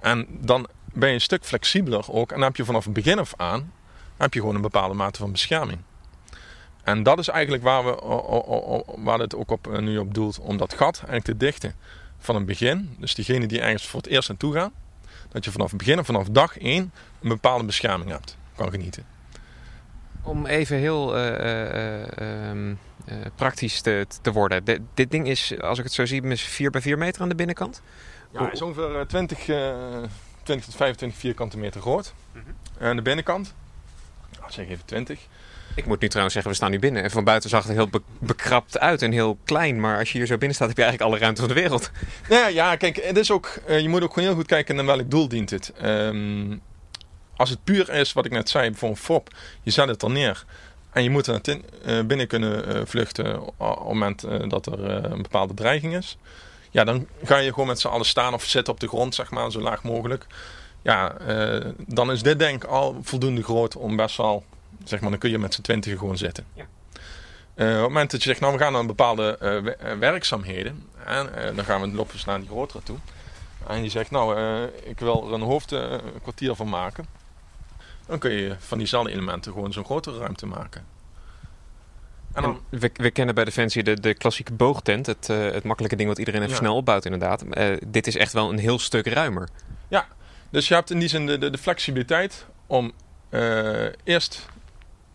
En 0.00 0.26
dan 0.30 0.68
ben 0.92 1.08
je 1.08 1.14
een 1.14 1.20
stuk 1.20 1.44
flexibeler 1.44 2.12
ook. 2.12 2.30
En 2.30 2.36
dan 2.36 2.46
heb 2.46 2.56
je 2.56 2.64
vanaf 2.64 2.84
het 2.84 2.92
begin 2.92 3.18
af 3.18 3.32
aan 3.36 3.72
heb 4.16 4.34
je 4.34 4.40
gewoon 4.40 4.54
een 4.54 4.60
bepaalde 4.60 4.94
mate 4.94 5.18
van 5.18 5.32
bescherming. 5.32 5.78
En 6.82 7.02
dat 7.02 7.18
is 7.18 7.28
eigenlijk 7.28 7.62
waar, 7.62 7.84
we, 7.84 8.84
waar 8.96 9.18
het 9.18 9.34
ook 9.34 9.50
op, 9.50 9.72
eh, 9.72 9.78
nu 9.78 9.98
op 9.98 10.14
doelt, 10.14 10.38
om 10.38 10.56
dat 10.56 10.72
gat 10.72 10.96
eigenlijk 10.96 11.24
te 11.24 11.36
dichten 11.36 11.74
van 12.18 12.34
het 12.34 12.46
begin, 12.46 12.96
dus 12.98 13.14
diegene 13.14 13.46
die 13.46 13.60
ergens 13.60 13.86
voor 13.86 14.00
het 14.00 14.08
eerst 14.08 14.28
naartoe 14.28 14.54
gaan, 14.54 14.72
dat 15.28 15.44
je 15.44 15.50
vanaf 15.50 15.68
het 15.68 15.78
begin, 15.78 16.04
vanaf 16.04 16.28
dag 16.28 16.58
1, 16.58 16.92
een 17.22 17.28
bepaalde 17.28 17.64
bescherming 17.64 18.10
hebt, 18.10 18.36
kan 18.56 18.70
genieten. 18.70 19.04
Om 20.22 20.46
even 20.46 20.76
heel 20.76 21.18
uh, 21.18 22.00
uh, 22.44 22.76
praktisch 23.34 23.80
te, 23.80 24.06
te 24.22 24.32
worden. 24.32 24.64
dit 24.94 25.10
ding 25.10 25.28
is, 25.28 25.60
als 25.60 25.78
ik 25.78 25.84
het 25.84 25.92
zo 25.92 26.06
zie, 26.06 26.22
is 26.22 26.42
4 26.42 26.70
bij 26.70 26.80
4 26.80 26.98
meter 26.98 27.22
aan 27.22 27.28
de 27.28 27.34
binnenkant? 27.34 27.82
Ja, 28.32 28.52
is 28.52 28.62
ongeveer 28.62 29.06
20, 29.06 29.38
20 29.38 30.10
tot 30.64 30.76
25 30.76 31.18
vierkante 31.18 31.58
meter 31.58 31.80
groot. 31.80 32.14
-hmm. 32.32 32.86
Aan 32.86 32.96
de 32.96 33.02
binnenkant, 33.02 33.54
zeg 34.48 34.68
even 34.68 34.84
20. 34.84 35.20
Ik 35.76 35.86
moet 35.86 36.00
nu 36.00 36.08
trouwens 36.08 36.34
zeggen, 36.34 36.52
we 36.52 36.58
staan 36.58 36.70
nu 36.70 36.78
binnen. 36.78 37.02
En 37.02 37.10
van 37.10 37.24
buiten 37.24 37.50
zag 37.50 37.66
het 37.66 37.72
heel 37.72 37.90
bekrapt 38.18 38.78
uit 38.78 39.02
en 39.02 39.12
heel 39.12 39.38
klein. 39.44 39.80
Maar 39.80 39.98
als 39.98 40.12
je 40.12 40.18
hier 40.18 40.26
zo 40.26 40.38
binnen 40.38 40.54
staat, 40.56 40.68
heb 40.68 40.76
je 40.76 40.82
eigenlijk 40.82 41.12
alle 41.12 41.22
ruimte 41.22 41.40
van 41.40 41.50
de 41.50 41.60
wereld. 41.60 41.90
Ja, 42.28 42.46
ja 42.46 42.76
kijk, 42.76 42.96
het 42.96 43.16
is 43.16 43.30
ook, 43.30 43.58
uh, 43.68 43.80
je 43.80 43.88
moet 43.88 44.02
ook 44.02 44.12
gewoon 44.12 44.28
heel 44.28 44.36
goed 44.36 44.46
kijken 44.46 44.76
naar 44.76 44.84
welk 44.84 45.10
doel 45.10 45.28
dient 45.28 45.50
het. 45.50 45.72
Um, 45.84 46.60
als 47.36 47.50
het 47.50 47.64
puur 47.64 47.90
is, 47.90 48.12
wat 48.12 48.24
ik 48.24 48.30
net 48.30 48.48
zei, 48.48 48.74
voor 48.74 48.88
een 48.88 48.96
FOP, 48.96 49.34
je 49.62 49.70
zet 49.70 49.88
het 49.88 50.02
er 50.02 50.10
neer. 50.10 50.44
En 50.90 51.02
je 51.02 51.10
moet 51.10 51.26
er 51.26 51.40
uh, 51.46 52.04
binnen 52.04 52.26
kunnen 52.26 52.76
uh, 52.76 52.82
vluchten 52.84 53.42
op 53.42 53.54
het 53.58 53.84
moment 53.84 54.24
dat 54.48 54.66
er 54.66 54.84
een 55.12 55.22
bepaalde 55.22 55.54
dreiging 55.54 55.96
is. 55.96 56.18
Ja, 56.70 56.84
dan 56.84 57.06
ga 57.24 57.36
je 57.36 57.50
gewoon 57.52 57.66
met 57.66 57.80
z'n 57.80 57.88
allen 57.88 58.06
staan 58.06 58.34
of 58.34 58.44
zitten 58.44 58.72
op 58.72 58.80
de 58.80 58.88
grond, 58.88 59.14
zeg 59.14 59.30
maar, 59.30 59.50
zo 59.50 59.60
laag 59.60 59.82
mogelijk. 59.82 60.26
Ja, 60.82 61.16
dan 61.86 62.10
is 62.10 62.22
dit 62.22 62.38
denk 62.38 62.64
ik 62.64 62.70
al 62.70 62.96
voldoende 63.02 63.42
groot 63.42 63.76
om 63.76 63.96
best 63.96 64.16
wel 64.16 64.44
zeg 64.84 65.00
maar, 65.00 65.10
dan 65.10 65.18
kun 65.18 65.30
je 65.30 65.38
met 65.38 65.54
z'n 65.54 65.62
twintigen 65.62 65.98
gewoon 65.98 66.16
zitten. 66.16 66.44
Ja. 66.52 66.62
op 66.62 66.68
het 67.56 67.80
moment 67.80 68.10
dat 68.10 68.22
je 68.22 68.28
zegt, 68.28 68.40
nou 68.40 68.52
we 68.52 68.58
gaan 68.58 68.72
naar 68.72 68.86
bepaalde 68.86 69.38
werkzaamheden. 69.98 70.88
En 71.04 71.30
dan 71.56 71.64
gaan 71.64 71.80
we 71.80 71.88
lopen 71.88 72.18
naar 72.26 72.38
die 72.38 72.48
grotere 72.48 72.82
toe. 72.82 72.96
En 73.66 73.82
je 73.82 73.88
zegt, 73.88 74.10
nou 74.10 74.38
ik 74.84 74.98
wil 74.98 75.26
er 75.26 75.32
een 75.32 75.40
hoofdkwartier 75.40 76.54
van 76.54 76.68
maken. 76.68 77.06
Dan 78.06 78.18
kun 78.18 78.30
je 78.30 78.56
van 78.58 78.78
diezelfde 78.78 79.10
elementen 79.10 79.52
gewoon 79.52 79.72
zo'n 79.72 79.84
grotere 79.84 80.18
ruimte 80.18 80.46
maken. 80.46 80.84
En 82.36 82.42
dan... 82.42 82.60
we, 82.68 82.90
we, 82.94 83.10
kennen 83.10 83.34
bij 83.34 83.44
Defensie 83.44 83.82
de, 83.82 84.00
de 84.00 84.14
klassieke 84.14 84.52
boogtent. 84.52 85.06
Het, 85.06 85.28
uh, 85.28 85.50
het 85.50 85.64
makkelijke 85.64 85.96
ding 85.96 86.08
wat 86.08 86.18
iedereen 86.18 86.42
even 86.42 86.56
snel 86.56 86.76
opbouwt 86.76 87.04
inderdaad. 87.04 87.44
Uh, 87.50 87.76
dit 87.86 88.06
is 88.06 88.16
echt 88.16 88.32
wel 88.32 88.50
een 88.50 88.58
heel 88.58 88.78
stuk 88.78 89.06
ruimer. 89.06 89.48
Ja, 89.88 90.06
dus 90.50 90.68
je 90.68 90.74
hebt 90.74 90.90
in 90.90 90.98
die 90.98 91.08
zin 91.08 91.26
de, 91.26 91.38
de, 91.38 91.50
de 91.50 91.58
flexibiliteit 91.58 92.46
om 92.66 92.92
uh, 93.30 93.86
eerst... 94.04 94.48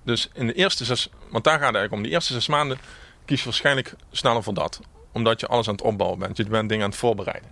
Dus 0.04 0.30
in 0.34 0.48
de 0.48 0.54
eerste 0.54 0.86
zes... 0.86 1.10
Want 1.30 1.44
daar 1.44 1.60
gaat 1.60 1.68
het 1.68 1.76
eigenlijk 1.76 1.94
om. 1.94 2.04
De 2.04 2.16
eerste 2.16 2.34
zes 2.34 2.48
maanden 2.48 2.78
kies 3.26 3.40
je 3.40 3.46
waarschijnlijk 3.46 3.94
sneller 4.12 4.44
voor 4.44 4.54
dat. 4.54 4.80
Omdat 5.12 5.40
je 5.40 5.48
alles 5.48 5.68
aan 5.68 5.74
het 5.74 5.84
opbouwen 5.84 6.20
bent. 6.20 6.38
Je 6.38 6.46
bent 6.46 6.70
dingen 6.70 6.84
aan 6.84 6.90
het 6.90 7.00
voorbereiden. 7.00 7.52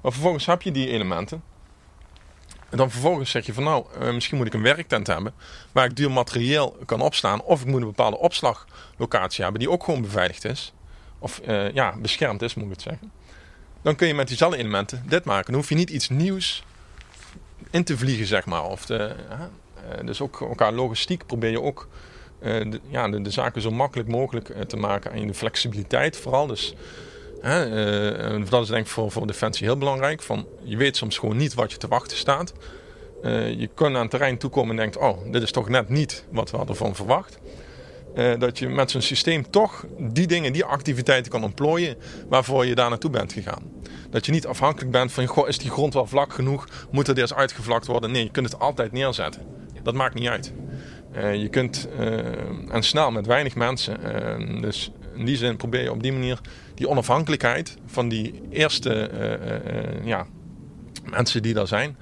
Maar 0.00 0.12
vervolgens 0.12 0.46
heb 0.46 0.62
je 0.62 0.72
die 0.72 0.88
elementen. 0.88 1.42
En 2.68 2.76
dan 2.76 2.90
vervolgens 2.90 3.30
zeg 3.30 3.46
je 3.46 3.52
van 3.52 3.64
nou, 3.64 3.86
uh, 4.00 4.12
misschien 4.12 4.36
moet 4.36 4.46
ik 4.46 4.54
een 4.54 4.62
werktent 4.62 5.06
hebben 5.06 5.34
waar 5.72 5.84
ik 5.84 5.96
duur 5.96 6.10
materieel 6.10 6.76
kan 6.86 7.00
opslaan. 7.00 7.42
Of 7.42 7.60
ik 7.60 7.66
moet 7.66 7.80
een 7.80 7.86
bepaalde 7.86 8.18
opslaglocatie 8.18 9.42
hebben 9.42 9.60
die 9.60 9.70
ook 9.70 9.84
gewoon 9.84 10.02
beveiligd 10.02 10.44
is. 10.44 10.72
Of 11.18 11.40
uh, 11.48 11.72
ja, 11.72 11.94
beschermd 11.96 12.42
is 12.42 12.54
moet 12.54 12.64
ik 12.64 12.70
het 12.70 12.82
zeggen. 12.82 13.12
Dan 13.82 13.96
kun 13.96 14.06
je 14.06 14.14
met 14.14 14.28
diezelfde 14.28 14.58
elementen 14.58 15.04
dit 15.06 15.24
maken. 15.24 15.46
Dan 15.46 15.54
hoef 15.54 15.68
je 15.68 15.74
niet 15.74 15.90
iets 15.90 16.08
nieuws 16.08 16.62
in 17.70 17.84
te 17.84 17.98
vliegen 17.98 18.26
zeg 18.26 18.46
maar. 18.46 18.64
Of 18.64 18.90
uh, 18.90 19.10
dus 20.04 20.20
ook 20.20 20.40
elkaar 20.40 20.72
logistiek 20.72 21.26
probeer 21.26 21.50
je 21.50 21.62
ook 21.62 21.88
de, 22.40 22.80
ja, 22.88 23.08
de, 23.08 23.30
zaken 23.30 23.62
zo 23.62 23.70
makkelijk 23.70 24.08
mogelijk 24.08 24.68
te 24.68 24.76
maken. 24.76 25.12
En 25.12 25.26
de 25.26 25.34
flexibiliteit 25.34 26.16
vooral. 26.16 26.46
Dus 26.46 26.74
Hè, 27.40 28.44
dat 28.44 28.62
is 28.62 28.68
denk 28.68 28.84
ik 28.84 28.92
voor, 28.92 29.10
voor 29.10 29.26
Defensie 29.26 29.66
heel 29.66 29.78
belangrijk. 29.78 30.22
Van, 30.22 30.46
je 30.62 30.76
weet 30.76 30.96
soms 30.96 31.18
gewoon 31.18 31.36
niet 31.36 31.54
wat 31.54 31.72
je 31.72 31.78
te 31.78 31.88
wachten 31.88 32.16
staat. 32.16 32.52
Je 33.22 33.68
kunt 33.74 33.94
aan 33.94 34.00
het 34.00 34.10
terrein 34.10 34.38
toekomen 34.38 34.70
en 34.70 34.76
denkt, 34.76 34.96
oh, 34.96 35.32
dit 35.32 35.42
is 35.42 35.50
toch 35.50 35.68
net 35.68 35.88
niet 35.88 36.24
wat 36.30 36.50
we 36.50 36.56
hadden 36.56 36.76
van 36.76 36.94
verwacht. 36.94 37.38
Dat 38.38 38.58
je 38.58 38.68
met 38.68 38.90
zo'n 38.90 39.00
systeem 39.00 39.50
toch 39.50 39.84
die 39.98 40.26
dingen, 40.26 40.52
die 40.52 40.64
activiteiten 40.64 41.30
kan 41.30 41.44
ontplooien 41.44 41.96
waarvoor 42.28 42.66
je 42.66 42.74
daar 42.74 42.88
naartoe 42.88 43.10
bent 43.10 43.32
gegaan. 43.32 43.72
Dat 44.10 44.26
je 44.26 44.32
niet 44.32 44.46
afhankelijk 44.46 44.90
bent 44.90 45.12
van, 45.12 45.26
goh, 45.26 45.48
is 45.48 45.58
die 45.58 45.70
grond 45.70 45.94
wel 45.94 46.06
vlak 46.06 46.32
genoeg? 46.32 46.68
Moet 46.90 47.06
het 47.06 47.18
eerst 47.18 47.34
uitgevlakt 47.34 47.86
worden? 47.86 48.10
Nee, 48.10 48.22
je 48.22 48.30
kunt 48.30 48.52
het 48.52 48.60
altijd 48.60 48.92
neerzetten. 48.92 49.57
Dat 49.88 49.96
maakt 49.96 50.14
niet 50.14 50.28
uit. 50.28 50.52
je 51.12 51.48
kunt, 51.50 51.88
en 52.70 52.82
snel 52.82 53.10
met 53.10 53.26
weinig 53.26 53.54
mensen. 53.54 53.96
dus 54.60 54.90
in 55.14 55.24
die 55.24 55.36
zin 55.36 55.56
probeer 55.56 55.82
je 55.82 55.92
op 55.92 56.02
die 56.02 56.12
manier 56.12 56.40
die 56.74 56.88
onafhankelijkheid 56.88 57.76
van 57.86 58.08
die 58.08 58.42
eerste 58.50 58.92
eh, 59.08 59.32
eh, 59.32 59.96
eh, 59.96 60.04
ja, 60.04 60.26
mensen 61.04 61.42
die 61.42 61.54
daar 61.54 61.66
zijn, 61.66 61.96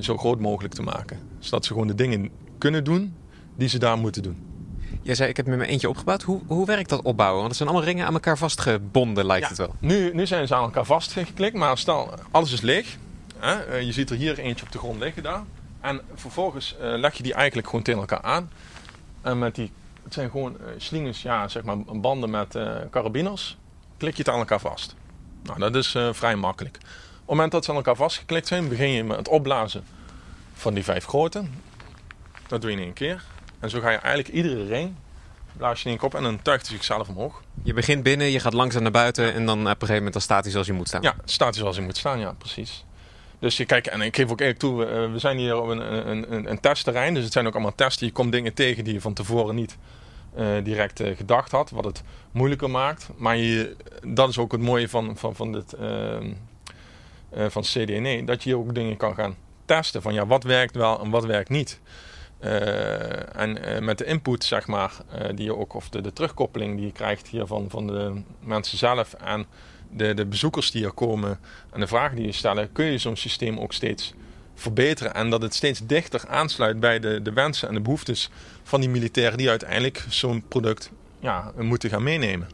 zo 0.00 0.16
groot 0.16 0.40
mogelijk 0.40 0.74
te 0.74 0.82
maken. 0.82 1.18
Zodat 1.38 1.64
ze 1.64 1.72
gewoon 1.72 1.86
de 1.86 1.94
dingen 1.94 2.30
kunnen 2.58 2.84
doen 2.84 3.14
die 3.56 3.68
ze 3.68 3.78
daar 3.78 3.98
moeten 3.98 4.22
doen. 4.22 4.44
Jij 5.02 5.14
zei, 5.14 5.28
ik 5.28 5.36
heb 5.36 5.46
met 5.46 5.58
mijn 5.58 5.70
eentje 5.70 5.88
opgebouwd. 5.88 6.22
Hoe, 6.22 6.40
hoe 6.46 6.66
werkt 6.66 6.88
dat 6.88 7.02
opbouwen? 7.02 7.36
Want 7.36 7.48
het 7.48 7.56
zijn 7.56 7.68
allemaal 7.68 7.86
ringen 7.86 8.06
aan 8.06 8.12
elkaar 8.12 8.38
vastgebonden, 8.38 9.26
lijkt 9.26 9.48
het 9.48 9.58
wel. 9.58 9.74
Nu, 9.78 10.14
nu 10.14 10.26
zijn 10.26 10.46
ze 10.46 10.54
aan 10.54 10.62
elkaar 10.62 10.84
vastgeklikt, 10.84 11.56
maar 11.56 11.78
stel, 11.78 12.14
alles 12.30 12.52
is 12.52 12.60
leeg. 12.60 12.96
Hè? 13.38 13.76
Je 13.76 13.92
ziet 13.92 14.10
er 14.10 14.16
hier 14.16 14.38
eentje 14.38 14.64
op 14.64 14.72
de 14.72 14.78
grond 14.78 15.00
liggen 15.00 15.22
daar. 15.22 15.42
En 15.80 16.00
vervolgens 16.14 16.76
leg 16.78 17.14
je 17.14 17.22
die 17.22 17.34
eigenlijk 17.34 17.68
gewoon 17.68 17.84
tegen 17.84 18.00
elkaar 18.00 18.22
aan. 18.22 18.50
En 19.22 19.38
met 19.38 19.54
die 19.54 19.72
het 20.04 20.14
zijn 20.14 20.30
gewoon 20.30 20.56
uh, 20.60 20.66
slingers, 20.76 21.22
ja, 21.22 21.48
zeg 21.48 21.62
maar 21.62 21.78
banden 21.78 22.30
met 22.30 22.54
uh, 22.54 22.76
carabiners. 22.90 23.56
Klik 23.96 24.16
je 24.16 24.22
het 24.22 24.32
aan 24.32 24.38
elkaar 24.38 24.60
vast. 24.60 24.94
Nou, 25.42 25.58
dat 25.58 25.74
is 25.74 25.96
vrij 26.10 26.36
makkelijk. 26.36 26.76
Op 26.76 26.82
het 26.82 27.26
moment 27.26 27.52
dat 27.52 27.64
ze 27.64 27.70
aan 27.70 27.76
elkaar 27.76 27.96
vastgeklikt 27.96 28.46
zijn, 28.46 28.68
begin 28.68 28.88
je 28.88 29.04
met 29.04 29.16
het 29.16 29.28
opblazen 29.28 29.84
van 30.54 30.74
die 30.74 30.84
vijf 30.84 31.04
grote. 31.04 31.44
Dat 32.46 32.60
doe 32.60 32.70
je 32.70 32.76
in 32.76 32.82
één 32.82 32.92
keer. 32.92 33.24
En 33.60 33.70
zo 33.70 33.80
ga 33.80 33.90
je 33.90 33.96
eigenlijk 33.96 34.34
iedere 34.34 34.64
ring 34.64 34.94
blaas 35.56 35.78
je 35.78 35.84
in 35.84 35.90
één 35.90 36.00
kop 36.00 36.14
en 36.14 36.22
dan 36.22 36.42
tuigt 36.42 36.66
hij 36.66 36.76
zichzelf 36.76 37.08
omhoog. 37.08 37.42
Je 37.62 37.72
begint 37.72 38.02
binnen, 38.02 38.30
je 38.30 38.40
gaat 38.40 38.52
langzaam 38.52 38.82
naar 38.82 38.90
buiten 38.90 39.34
en 39.34 39.46
dan 39.46 39.58
op 39.58 39.64
een 39.66 39.72
gegeven 39.72 39.94
moment 39.94 40.12
dan 40.12 40.22
staat 40.22 40.42
hij 40.42 40.52
zoals 40.52 40.66
je 40.66 40.72
moet 40.72 40.88
staan. 40.88 41.02
Ja, 41.02 41.14
staat 41.24 41.48
hij 41.48 41.58
zoals 41.58 41.76
hij 41.76 41.84
moet 41.84 41.96
staan, 41.96 42.18
ja, 42.18 42.32
precies. 42.32 42.84
Dus 43.38 43.56
je 43.56 43.64
kijkt, 43.64 43.88
en 43.88 44.00
ik 44.00 44.16
geef 44.16 44.30
ook 44.30 44.40
eerlijk 44.40 44.58
toe, 44.58 44.84
we 45.12 45.18
zijn 45.18 45.38
hier 45.38 45.60
op 45.60 45.68
een, 45.68 46.08
een, 46.10 46.50
een, 46.50 46.60
testterrein. 46.60 47.14
Dus 47.14 47.24
het 47.24 47.32
zijn 47.32 47.46
ook 47.46 47.52
allemaal 47.52 47.74
testen. 47.74 48.06
Je 48.06 48.12
komt 48.12 48.32
dingen 48.32 48.54
tegen 48.54 48.84
die 48.84 48.92
je 48.92 49.00
van 49.00 49.14
tevoren 49.14 49.54
niet 49.54 49.76
uh, 50.38 50.64
direct 50.64 51.00
uh, 51.00 51.16
gedacht 51.16 51.50
had. 51.50 51.70
Wat 51.70 51.84
het 51.84 52.02
moeilijker 52.30 52.70
maakt. 52.70 53.08
Maar 53.16 53.36
je, 53.36 53.76
dat 54.06 54.28
is 54.28 54.38
ook 54.38 54.52
het 54.52 54.60
mooie 54.60 54.88
van, 54.88 55.16
van, 55.16 55.34
van, 55.34 55.52
dit, 55.52 55.74
uh, 55.80 56.16
van 57.48 57.62
CDNE. 57.62 58.24
Dat 58.24 58.42
je 58.42 58.56
ook 58.56 58.74
dingen 58.74 58.96
kan 58.96 59.14
gaan 59.14 59.36
testen. 59.64 60.02
Van 60.02 60.14
ja, 60.14 60.26
wat 60.26 60.44
werkt 60.44 60.76
wel 60.76 61.00
en 61.00 61.10
wat 61.10 61.24
werkt 61.24 61.48
niet. 61.48 61.80
en 63.32 63.84
met 63.84 63.98
de 63.98 64.04
input, 64.04 64.44
zeg 64.44 64.66
maar, 64.66 64.92
die 65.34 65.44
je 65.44 65.56
ook, 65.56 65.74
of 65.74 65.88
de, 65.88 66.00
de 66.00 66.12
terugkoppeling 66.12 66.76
die 66.76 66.86
je 66.86 66.92
krijgt 66.92 67.28
hier 67.28 67.46
van, 67.46 67.70
van 67.70 67.86
de 67.86 68.22
mensen 68.40 68.78
zelf 68.78 69.12
en 69.12 69.46
de, 69.96 70.14
de 70.14 70.26
bezoekers 70.26 70.70
die 70.70 70.84
er 70.84 70.92
komen 70.92 71.38
en 71.72 71.80
de 71.80 71.86
vragen 71.86 72.16
die 72.16 72.26
je 72.26 72.32
stellen, 72.32 72.72
kun 72.72 72.84
je 72.84 72.98
zo'n 72.98 73.16
systeem 73.16 73.58
ook 73.58 73.72
steeds 73.72 74.14
verbeteren. 74.54 75.14
En 75.14 75.30
dat 75.30 75.42
het 75.42 75.54
steeds 75.54 75.80
dichter 75.86 76.28
aansluit 76.28 76.80
bij 76.80 76.98
de, 77.00 77.22
de 77.22 77.32
wensen 77.32 77.68
en 77.68 77.74
de 77.74 77.80
behoeftes 77.80 78.30
van 78.62 78.80
die 78.80 78.88
militairen 78.88 79.38
die 79.38 79.48
uiteindelijk 79.48 80.04
zo'n 80.08 80.44
product 80.48 80.90
ja, 81.20 81.52
moeten 81.56 81.90
gaan 81.90 82.02
meenemen. 82.02 82.48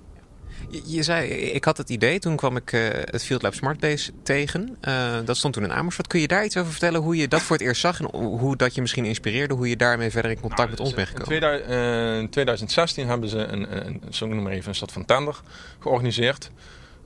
Je, 0.71 0.83
je, 0.87 1.03
zei, 1.03 1.29
ik 1.31 1.65
had 1.65 1.77
het 1.77 1.91
idee, 1.91 2.19
toen 2.19 2.37
kwam 2.37 2.57
ik 2.57 2.73
uh, 2.73 2.89
het 2.91 3.25
Field 3.25 3.43
Lab 3.43 3.55
Smart 3.55 3.81
Base 3.81 4.13
tegen. 4.23 4.77
Uh, 4.89 5.15
dat 5.25 5.37
stond 5.37 5.55
toen 5.55 5.65
in 5.65 5.73
Amersfoort. 5.73 6.07
Kun 6.09 6.21
je 6.21 6.29
daar 6.29 6.45
iets 6.45 6.57
over 6.57 6.71
vertellen 6.71 7.01
hoe 7.01 7.17
je 7.17 7.29
dat 7.29 7.43
voor 7.43 7.57
het 7.57 7.65
eerst 7.67 7.81
zag 7.81 8.01
en 8.01 8.17
hoe 8.17 8.57
dat 8.57 8.75
je 8.75 8.81
misschien 8.81 9.05
inspireerde, 9.05 9.55
hoe 9.55 9.69
je 9.69 9.77
daarmee 9.77 10.11
verder 10.11 10.31
in 10.31 10.41
contact 10.41 10.59
nou, 10.59 10.71
met 10.71 10.81
ons 10.81 10.95
bent 10.95 11.09
gekomen? 11.09 11.69
In, 11.69 12.21
in 12.21 12.31
2016 12.31 13.07
hebben 13.07 13.29
ze 13.29 13.39
een, 13.39 13.77
een, 13.77 13.87
een, 13.87 14.15
zo 14.15 14.27
noem 14.27 14.43
maar 14.43 14.53
even, 14.53 14.69
een 14.69 14.75
soort 14.75 14.93
van 14.93 15.05
tender 15.05 15.41
georganiseerd. 15.79 16.51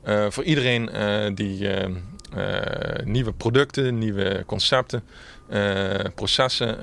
Uh, 0.07 0.27
voor 0.29 0.45
iedereen 0.45 0.91
die 1.35 1.61
uh, 1.61 1.85
nieuwe 3.05 3.33
producten, 3.33 3.99
nieuwe 3.99 4.43
concepten, 4.47 5.05
processen 6.15 6.79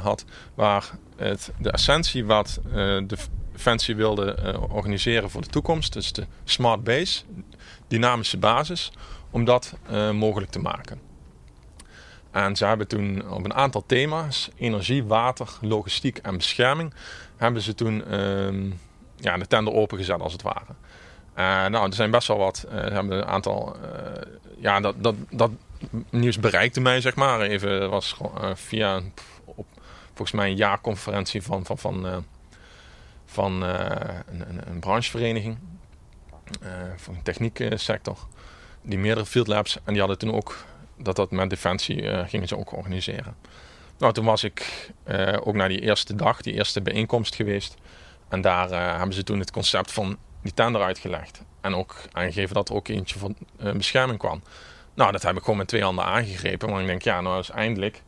had. 0.00 0.24
Waar 0.54 0.90
het, 1.16 1.52
de 1.58 1.70
essentie 1.70 2.24
wat 2.24 2.60
de 2.72 3.16
Defensie 3.52 3.96
wilde 3.96 4.56
organiseren 4.70 5.30
voor 5.30 5.40
de 5.40 5.48
toekomst, 5.48 5.92
dus 5.92 6.12
de 6.12 6.26
smart 6.44 6.84
base, 6.84 7.22
dynamische 7.88 8.38
basis, 8.38 8.92
om 9.30 9.44
dat 9.44 9.74
mogelijk 10.12 10.50
te 10.50 10.58
maken. 10.58 11.00
En 12.30 12.56
ze 12.56 12.64
hebben 12.64 12.88
toen 12.88 13.30
op 13.30 13.44
een 13.44 13.54
aantal 13.54 13.84
thema's, 13.86 14.50
energie, 14.56 15.04
water, 15.04 15.48
logistiek 15.60 16.18
en 16.18 16.36
bescherming, 16.36 16.94
hebben 17.36 17.62
ze 17.62 17.74
toen 17.74 18.04
ehm, 18.04 18.70
ja, 19.16 19.36
de 19.36 19.46
tender 19.46 19.72
opengezet 19.72 20.20
als 20.20 20.32
het 20.32 20.42
ware. 20.42 20.74
Uh, 21.38 21.66
nou, 21.66 21.86
er 21.86 21.94
zijn 21.94 22.10
best 22.10 22.28
wel 22.28 22.36
wat. 22.36 22.66
Uh, 22.66 22.72
hebben 22.72 23.18
een 23.18 23.24
aantal. 23.24 23.76
Uh, 23.76 24.22
ja, 24.56 24.80
dat, 24.80 24.94
dat, 24.98 25.14
dat 25.30 25.50
nieuws 26.10 26.38
bereikte 26.38 26.80
mij, 26.80 27.00
zeg 27.00 27.14
maar. 27.14 27.40
Even 27.40 27.90
was 27.90 28.16
via 28.54 29.00
op, 29.44 29.66
volgens 30.06 30.32
mij 30.32 30.50
een 30.50 30.56
jaarconferentie 30.56 31.42
van, 31.42 31.64
van, 31.64 31.78
van, 31.78 32.24
van 33.26 33.62
een, 33.62 34.68
een, 34.68 34.78
branchevereniging. 34.80 35.58
voor 36.96 37.14
de 37.14 37.22
technieksector. 37.22 38.18
Die 38.82 38.98
meerdere 38.98 39.26
field 39.26 39.46
labs. 39.46 39.78
En 39.84 39.92
die 39.92 39.98
hadden 39.98 40.18
toen 40.18 40.34
ook 40.34 40.64
dat 40.96 41.16
dat 41.16 41.30
met 41.30 41.50
Defensie 41.50 42.26
gingen 42.26 42.48
ze 42.48 42.58
ook 42.58 42.76
organiseren. 42.76 43.36
Nou, 43.98 44.12
toen 44.12 44.24
was 44.24 44.44
ik 44.44 44.90
ook 45.44 45.54
naar 45.54 45.68
die 45.68 45.80
eerste 45.80 46.14
dag, 46.14 46.40
die 46.40 46.54
eerste 46.54 46.82
bijeenkomst 46.82 47.34
geweest. 47.34 47.74
En 48.28 48.40
daar 48.40 48.96
hebben 48.96 49.14
ze 49.14 49.22
toen 49.22 49.38
het 49.38 49.50
concept 49.50 49.92
van 49.92 50.18
die 50.42 50.54
tender 50.54 50.82
uitgelegd. 50.82 51.42
En 51.60 51.74
ook 51.74 51.96
aangegeven 52.12 52.54
dat 52.54 52.68
er 52.68 52.74
ook 52.74 52.88
eentje 52.88 53.18
van 53.18 53.36
uh, 53.62 53.72
bescherming 53.72 54.18
kwam. 54.18 54.42
Nou, 54.94 55.12
dat 55.12 55.22
heb 55.22 55.36
ik 55.36 55.42
gewoon 55.42 55.58
met 55.58 55.68
twee 55.68 55.82
handen 55.82 56.04
aangegrepen. 56.04 56.68
Want 56.68 56.80
ik 56.80 56.86
denk, 56.86 57.02
ja, 57.02 57.20
nou 57.20 57.38
is 57.38 57.50
eindelijk 57.50 58.02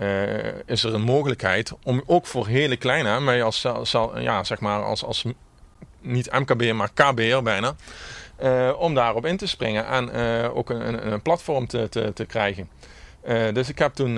uh, 0.00 0.66
is 0.66 0.84
er 0.84 0.94
een 0.94 1.02
mogelijkheid 1.02 1.72
om 1.82 2.02
ook 2.06 2.26
voor 2.26 2.46
hele 2.46 2.76
kleine, 2.76 3.20
maar 3.20 3.42
als, 3.42 3.66
als, 3.66 3.96
ja, 4.14 4.44
zeg 4.44 4.60
maar 4.60 4.82
als, 4.82 5.04
als 5.04 5.24
niet 6.00 6.32
MKB, 6.32 6.72
maar 6.72 6.90
KB'er 6.94 7.42
bijna, 7.42 7.74
om 8.72 8.94
daarop 8.94 9.26
in 9.26 9.36
te 9.36 9.46
springen 9.46 9.86
en 9.86 10.12
ook 10.50 10.70
een, 10.70 10.88
een, 10.88 11.12
een, 11.12 11.22
platform 11.22 11.66
te, 11.66 11.88
te, 11.88 12.12
te 12.12 12.24
krijgen. 12.24 12.68
dus 13.52 13.68
ik 13.68 13.78
heb 13.78 13.94
toen 13.94 14.14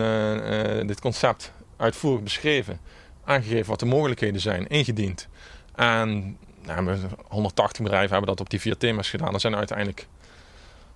dit 0.87 1.00
concept 1.00 1.52
uitvoerig 1.76 2.23
beschreven, 2.23 2.80
aangegeven 3.25 3.71
wat 3.71 3.80
de 3.80 3.87
mogelijkheden 3.87 4.40
zijn, 4.40 4.66
ingediend. 4.66 5.28
En 5.75 6.38
nou, 6.66 6.99
180 7.28 7.83
bedrijven 7.83 8.11
hebben 8.11 8.28
dat 8.28 8.40
op 8.40 8.50
die 8.50 8.61
vier 8.61 8.76
thema's 8.76 9.11
gedaan. 9.11 9.35
Er 9.35 9.40
zijn 9.40 9.57
uiteindelijk, 9.57 10.07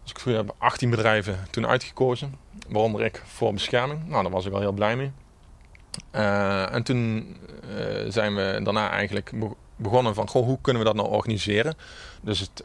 als 0.02 0.11
ik 0.11 0.18
goed 0.18 0.32
heb, 0.32 0.54
18 0.58 0.90
bedrijven 0.90 1.38
toen 1.50 1.66
uitgekozen. 1.66 2.37
Waaronder 2.68 3.04
ik 3.04 3.23
voor 3.26 3.52
bescherming. 3.52 4.08
Nou, 4.08 4.23
daar 4.23 4.32
was 4.32 4.44
ik 4.44 4.52
wel 4.52 4.61
heel 4.61 4.73
blij 4.73 4.96
mee. 4.96 5.11
Uh, 6.12 6.75
en 6.75 6.82
toen 6.82 7.37
uh, 7.78 8.04
zijn 8.08 8.35
we 8.35 8.61
daarna 8.62 8.90
eigenlijk 8.90 9.32
begonnen 9.76 10.14
van, 10.14 10.28
goh, 10.28 10.44
hoe 10.44 10.58
kunnen 10.61 10.82
we 10.82 10.88
dat 10.88 10.96
nou 10.96 11.08
organiseren? 11.08 11.75
Dus 12.23 12.40
het, 12.40 12.64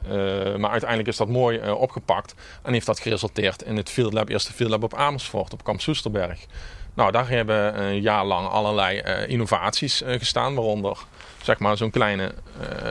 maar 0.58 0.70
uiteindelijk 0.70 1.10
is 1.10 1.18
dat 1.18 1.28
mooi 1.28 1.72
opgepakt 1.72 2.36
en 2.64 2.74
heeft 2.74 2.86
dat 2.86 3.00
geresulteerd 3.00 3.62
in 3.62 3.78
het 3.78 3.90
Field 3.90 4.14
Lab, 4.14 4.30
eerste 4.30 4.54
Field 4.54 4.70
Lab 4.70 4.84
op 4.84 4.94
Amersfoort, 4.94 5.54
op 5.54 5.64
Kamp 5.64 5.82
Soesterberg. 5.82 6.46
Nou, 6.94 7.12
daar 7.12 7.30
hebben 7.30 7.82
een 7.82 8.02
jaar 8.02 8.26
lang 8.26 8.48
allerlei 8.48 9.02
innovaties 9.28 10.02
gestaan, 10.06 10.56
waaronder 10.56 10.98
zeg 11.44 11.60
maar 11.60 11.78
zo'n 11.78 11.90
kleine 11.90 12.34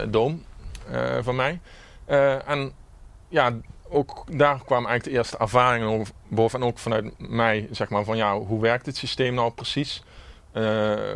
doom 0.09 0.45
van 1.21 1.37
mij. 1.37 1.61
en 2.47 2.73
ja, 3.29 3.53
ook 3.89 4.25
daar 4.27 4.61
kwamen 4.65 4.89
eigenlijk 4.89 5.05
de 5.05 5.11
eerste 5.11 5.39
ervaringen 5.39 6.07
boven. 6.29 6.61
En 6.61 6.67
ook 6.67 6.79
vanuit 6.79 7.13
mij, 7.19 7.69
zeg 7.71 7.89
maar, 7.89 8.05
van 8.05 8.17
ja, 8.17 8.39
hoe 8.39 8.61
werkt 8.61 8.87
het 8.87 8.97
systeem 8.97 9.35
nou 9.35 9.53
precies? 9.53 10.03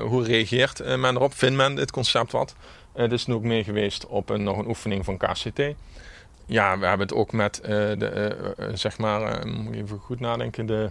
Hoe 0.01 0.25
reageert 0.25 0.97
men 0.97 1.17
erop? 1.17 1.35
Vindt 1.35 1.57
men 1.57 1.75
dit 1.75 1.91
concept 1.91 2.33
wat? 2.33 2.55
Uh, 2.97 3.11
is 3.11 3.27
nu 3.27 3.35
ook 3.35 3.43
mee 3.43 3.65
geweest 3.65 4.07
op 4.07 4.29
een, 4.29 4.43
nog 4.43 4.59
een 4.59 4.69
oefening 4.69 5.05
van 5.05 5.17
KCT. 5.17 5.63
Ja, 6.47 6.79
we 6.79 6.87
hebben 6.87 7.07
het 7.07 7.17
ook 7.17 7.33
met 7.33 7.61
de, 7.63 8.37
zeg 8.75 8.99
maar, 8.99 9.47
moet 9.47 9.75
even 9.75 9.99
goed 9.99 10.21
nadenken, 10.21 10.67
de, 10.67 10.91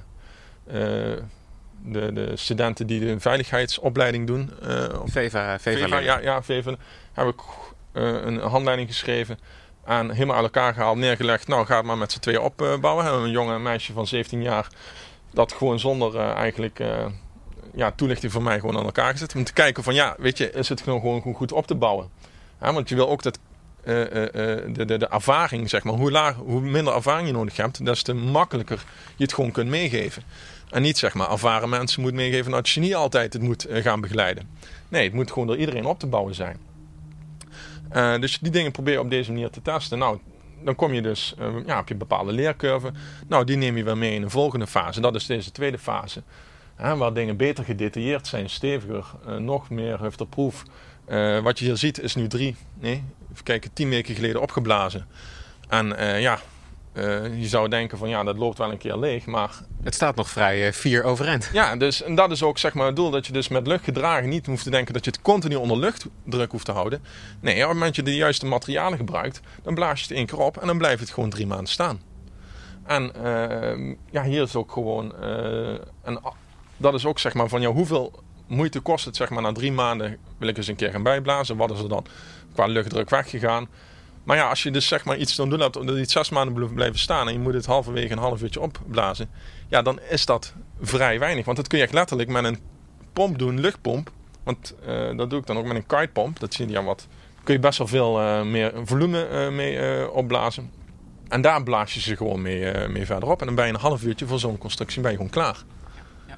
de, 1.85 2.13
de 2.13 2.31
studenten 2.35 2.87
die 2.87 2.99
de 2.99 3.19
veiligheidsopleiding 3.19 4.27
doen. 4.27 4.51
VEVA, 5.05 5.59
VEVA, 5.59 5.99
ja, 5.99 6.19
ja, 6.19 6.43
VEVA. 6.43 6.75
Heb 7.13 7.27
ik 7.27 7.41
een 7.93 8.39
handleiding 8.39 8.89
geschreven 8.89 9.37
aan 9.85 10.11
helemaal 10.11 10.35
uit 10.35 10.45
elkaar 10.45 10.73
gehaald, 10.73 10.97
neergelegd. 10.97 11.47
Nou, 11.47 11.65
ga 11.65 11.75
het 11.77 11.85
maar 11.85 11.97
met 11.97 12.11
z'n 12.11 12.19
tweeën 12.19 12.39
opbouwen. 12.39 13.05
Een 13.05 13.31
jonge 13.31 13.59
meisje 13.59 13.93
van 13.93 14.07
17 14.07 14.41
jaar, 14.41 14.67
dat 15.33 15.53
gewoon 15.53 15.79
zonder 15.79 16.15
uh, 16.15 16.31
eigenlijk 16.31 16.79
uh, 16.79 17.05
ja, 17.73 17.91
toelichting 17.91 18.31
van 18.31 18.43
mij 18.43 18.59
gewoon 18.59 18.77
aan 18.77 18.85
elkaar 18.85 19.11
gezet. 19.11 19.35
Om 19.35 19.43
te 19.43 19.53
kijken 19.53 19.83
van 19.83 19.93
ja, 19.93 20.15
weet 20.17 20.37
je, 20.37 20.51
is 20.51 20.69
het 20.69 20.81
gewoon, 20.81 20.99
gewoon 20.99 21.35
goed 21.35 21.51
op 21.51 21.67
te 21.67 21.75
bouwen. 21.75 22.09
want 22.59 22.89
je 22.89 22.95
wil 22.95 23.09
ook 23.09 23.23
dat 23.23 23.39
uh, 23.83 23.93
de, 23.93 24.85
de, 24.85 24.97
de 24.97 25.07
ervaring, 25.07 25.69
zeg 25.69 25.83
maar, 25.83 25.93
hoe, 25.93 26.11
laag, 26.11 26.35
hoe 26.35 26.61
minder 26.61 26.93
ervaring 26.93 27.27
je 27.27 27.33
nodig 27.33 27.57
hebt, 27.57 27.85
des 27.85 28.03
te 28.03 28.13
makkelijker 28.13 28.83
je 29.15 29.23
het 29.23 29.33
gewoon 29.33 29.51
kunt 29.51 29.69
meegeven. 29.69 30.23
En 30.73 30.81
niet 30.81 30.97
zeg 30.97 31.13
maar 31.13 31.31
ervaren 31.31 31.69
mensen 31.69 32.01
moet 32.01 32.13
meegeven 32.13 32.51
dat 32.51 32.69
je 32.69 32.79
niet 32.79 32.95
altijd 32.95 33.33
het 33.33 33.41
moet 33.41 33.67
gaan 33.69 34.01
begeleiden. 34.01 34.49
Nee, 34.89 35.03
het 35.03 35.13
moet 35.13 35.31
gewoon 35.31 35.47
door 35.47 35.57
iedereen 35.57 35.85
op 35.85 35.99
te 35.99 36.07
bouwen 36.07 36.35
zijn. 36.35 36.57
Uh, 37.95 38.19
dus 38.19 38.39
die 38.39 38.51
dingen 38.51 38.71
probeer 38.71 38.93
je 38.93 38.99
op 38.99 39.09
deze 39.09 39.31
manier 39.31 39.49
te 39.49 39.61
testen. 39.61 39.97
Nou, 39.97 40.19
dan 40.63 40.75
kom 40.75 40.93
je 40.93 41.01
dus, 41.01 41.35
uh, 41.39 41.47
ja, 41.65 41.75
heb 41.75 41.87
je 41.87 41.95
bepaalde 41.95 42.31
leercurve. 42.31 42.91
Nou, 43.27 43.45
die 43.45 43.57
neem 43.57 43.77
je 43.77 43.83
weer 43.83 43.97
mee 43.97 44.13
in 44.13 44.21
een 44.21 44.29
volgende 44.29 44.67
fase. 44.67 45.01
Dat 45.01 45.15
is 45.15 45.25
deze 45.25 45.51
tweede 45.51 45.77
fase. 45.77 46.23
Waar 46.77 47.13
dingen 47.13 47.37
beter 47.37 47.63
gedetailleerd 47.63 48.27
zijn, 48.27 48.49
steviger, 48.49 49.05
nog 49.39 49.69
meer 49.69 49.99
hufterproof. 49.99 50.63
wat 51.43 51.59
je 51.59 51.65
hier 51.65 51.77
ziet 51.77 51.99
is 51.99 52.15
nu 52.15 52.27
drie, 52.27 52.55
nee, 52.79 53.03
even 53.31 53.43
kijken, 53.43 53.73
tien 53.73 53.89
weken 53.89 54.15
geleden 54.15 54.41
opgeblazen. 54.41 55.07
En 55.67 55.87
ja, 56.21 56.39
uh, 56.93 57.39
je 57.41 57.47
zou 57.47 57.69
denken 57.69 57.97
van 57.97 58.09
ja, 58.09 58.23
dat 58.23 58.37
loopt 58.37 58.57
wel 58.57 58.71
een 58.71 58.77
keer 58.77 58.97
leeg, 58.97 59.25
maar... 59.25 59.51
Het 59.83 59.93
staat 59.93 60.15
nog 60.15 60.29
vrij 60.29 60.67
uh, 60.67 60.71
vier 60.71 61.03
overeind. 61.03 61.49
Ja, 61.53 61.75
dus, 61.75 62.01
en 62.01 62.15
dat 62.15 62.31
is 62.31 62.43
ook 62.43 62.57
zeg 62.57 62.73
maar 62.73 62.85
het 62.85 62.95
doel 62.95 63.09
dat 63.09 63.25
je 63.25 63.33
dus 63.33 63.47
met 63.47 63.67
luchtgedragen 63.67 64.29
niet 64.29 64.45
hoeft 64.45 64.63
te 64.63 64.69
denken 64.69 64.93
dat 64.93 65.05
je 65.05 65.11
het 65.11 65.21
continu 65.21 65.55
onder 65.55 65.77
luchtdruk 65.77 66.51
hoeft 66.51 66.65
te 66.65 66.71
houden. 66.71 67.03
Nee, 67.39 67.53
op 67.53 67.59
het 67.59 67.67
moment 67.67 67.95
dat 67.95 68.05
je 68.05 68.11
de 68.11 68.17
juiste 68.17 68.45
materialen 68.45 68.97
gebruikt, 68.97 69.41
dan 69.63 69.73
blaas 69.73 69.99
je 69.99 70.07
het 70.07 70.17
één 70.17 70.25
keer 70.25 70.39
op 70.39 70.57
en 70.57 70.67
dan 70.67 70.77
blijft 70.77 70.99
het 70.99 71.09
gewoon 71.09 71.29
drie 71.29 71.47
maanden 71.47 71.67
staan. 71.67 72.01
En 72.85 73.11
uh, 73.23 73.95
ja, 74.11 74.23
hier 74.23 74.41
is 74.41 74.55
ook 74.55 74.71
gewoon, 74.71 75.15
en 76.03 76.19
dat 76.77 76.93
is 76.93 77.05
ook 77.05 77.19
zeg 77.19 77.33
maar 77.33 77.47
van 77.47 77.61
ja, 77.61 77.69
hoeveel 77.69 78.23
moeite 78.47 78.79
kost 78.79 79.05
het 79.05 79.15
zeg 79.15 79.29
maar 79.29 79.41
na 79.41 79.51
drie 79.51 79.71
maanden 79.71 80.17
wil 80.37 80.47
ik 80.47 80.57
eens 80.57 80.67
een 80.67 80.75
keer 80.75 80.91
gaan 80.91 81.03
bijblazen. 81.03 81.57
Wat 81.57 81.71
is 81.71 81.79
er 81.79 81.89
dan 81.89 82.05
qua 82.53 82.65
luchtdruk 82.65 83.09
weggegaan? 83.09 83.67
Maar 84.23 84.37
ja, 84.37 84.49
als 84.49 84.63
je 84.63 84.71
dus 84.71 84.87
zeg 84.87 85.05
maar 85.05 85.17
iets 85.17 85.35
dan 85.35 85.49
doen 85.49 85.59
hebt 85.59 85.77
omdat 85.77 85.97
iets 85.97 86.13
zes 86.13 86.29
maanden 86.29 86.73
blijven 86.73 86.99
staan 86.99 87.27
en 87.27 87.33
je 87.33 87.39
moet 87.39 87.53
het 87.53 87.65
halverwege 87.65 88.11
een 88.11 88.17
half 88.17 88.41
uurtje 88.41 88.61
opblazen, 88.61 89.29
ja, 89.67 89.81
dan 89.81 89.99
is 90.09 90.25
dat 90.25 90.53
vrij 90.81 91.19
weinig. 91.19 91.45
Want 91.45 91.57
dat 91.57 91.67
kun 91.67 91.77
je 91.77 91.83
echt 91.83 91.93
letterlijk 91.93 92.29
met 92.29 92.43
een 92.43 92.59
pomp 93.13 93.39
doen, 93.39 93.59
luchtpomp. 93.59 94.11
Want 94.43 94.75
uh, 94.87 95.17
dat 95.17 95.29
doe 95.29 95.39
ik 95.39 95.45
dan 95.45 95.57
ook 95.57 95.65
met 95.65 95.75
een 95.75 95.85
kitepomp. 95.85 96.39
Dat 96.39 96.53
zie 96.53 96.67
je 96.67 96.71
ja 96.71 96.83
wat. 96.83 97.07
Kun 97.43 97.53
je 97.53 97.59
best 97.59 97.77
wel 97.77 97.87
veel 97.87 98.21
uh, 98.21 98.41
meer 98.41 98.73
volume 98.83 99.29
uh, 99.31 99.49
mee 99.49 100.11
opblazen. 100.11 100.71
En 101.27 101.41
daar 101.41 101.63
blaas 101.63 101.93
je 101.93 101.99
ze 101.99 102.15
gewoon 102.15 102.41
mee, 102.41 102.87
mee 102.87 103.05
verder 103.05 103.29
op. 103.29 103.39
En 103.39 103.45
dan 103.45 103.55
ben 103.55 103.67
je 103.67 103.73
een 103.73 103.79
half 103.79 104.03
uurtje 104.03 104.27
voor 104.27 104.39
zo'n 104.39 104.57
constructie 104.57 105.01
ben 105.01 105.11
je 105.11 105.17
gewoon 105.17 105.31
klaar. 105.31 105.63
Ja. 106.27 106.37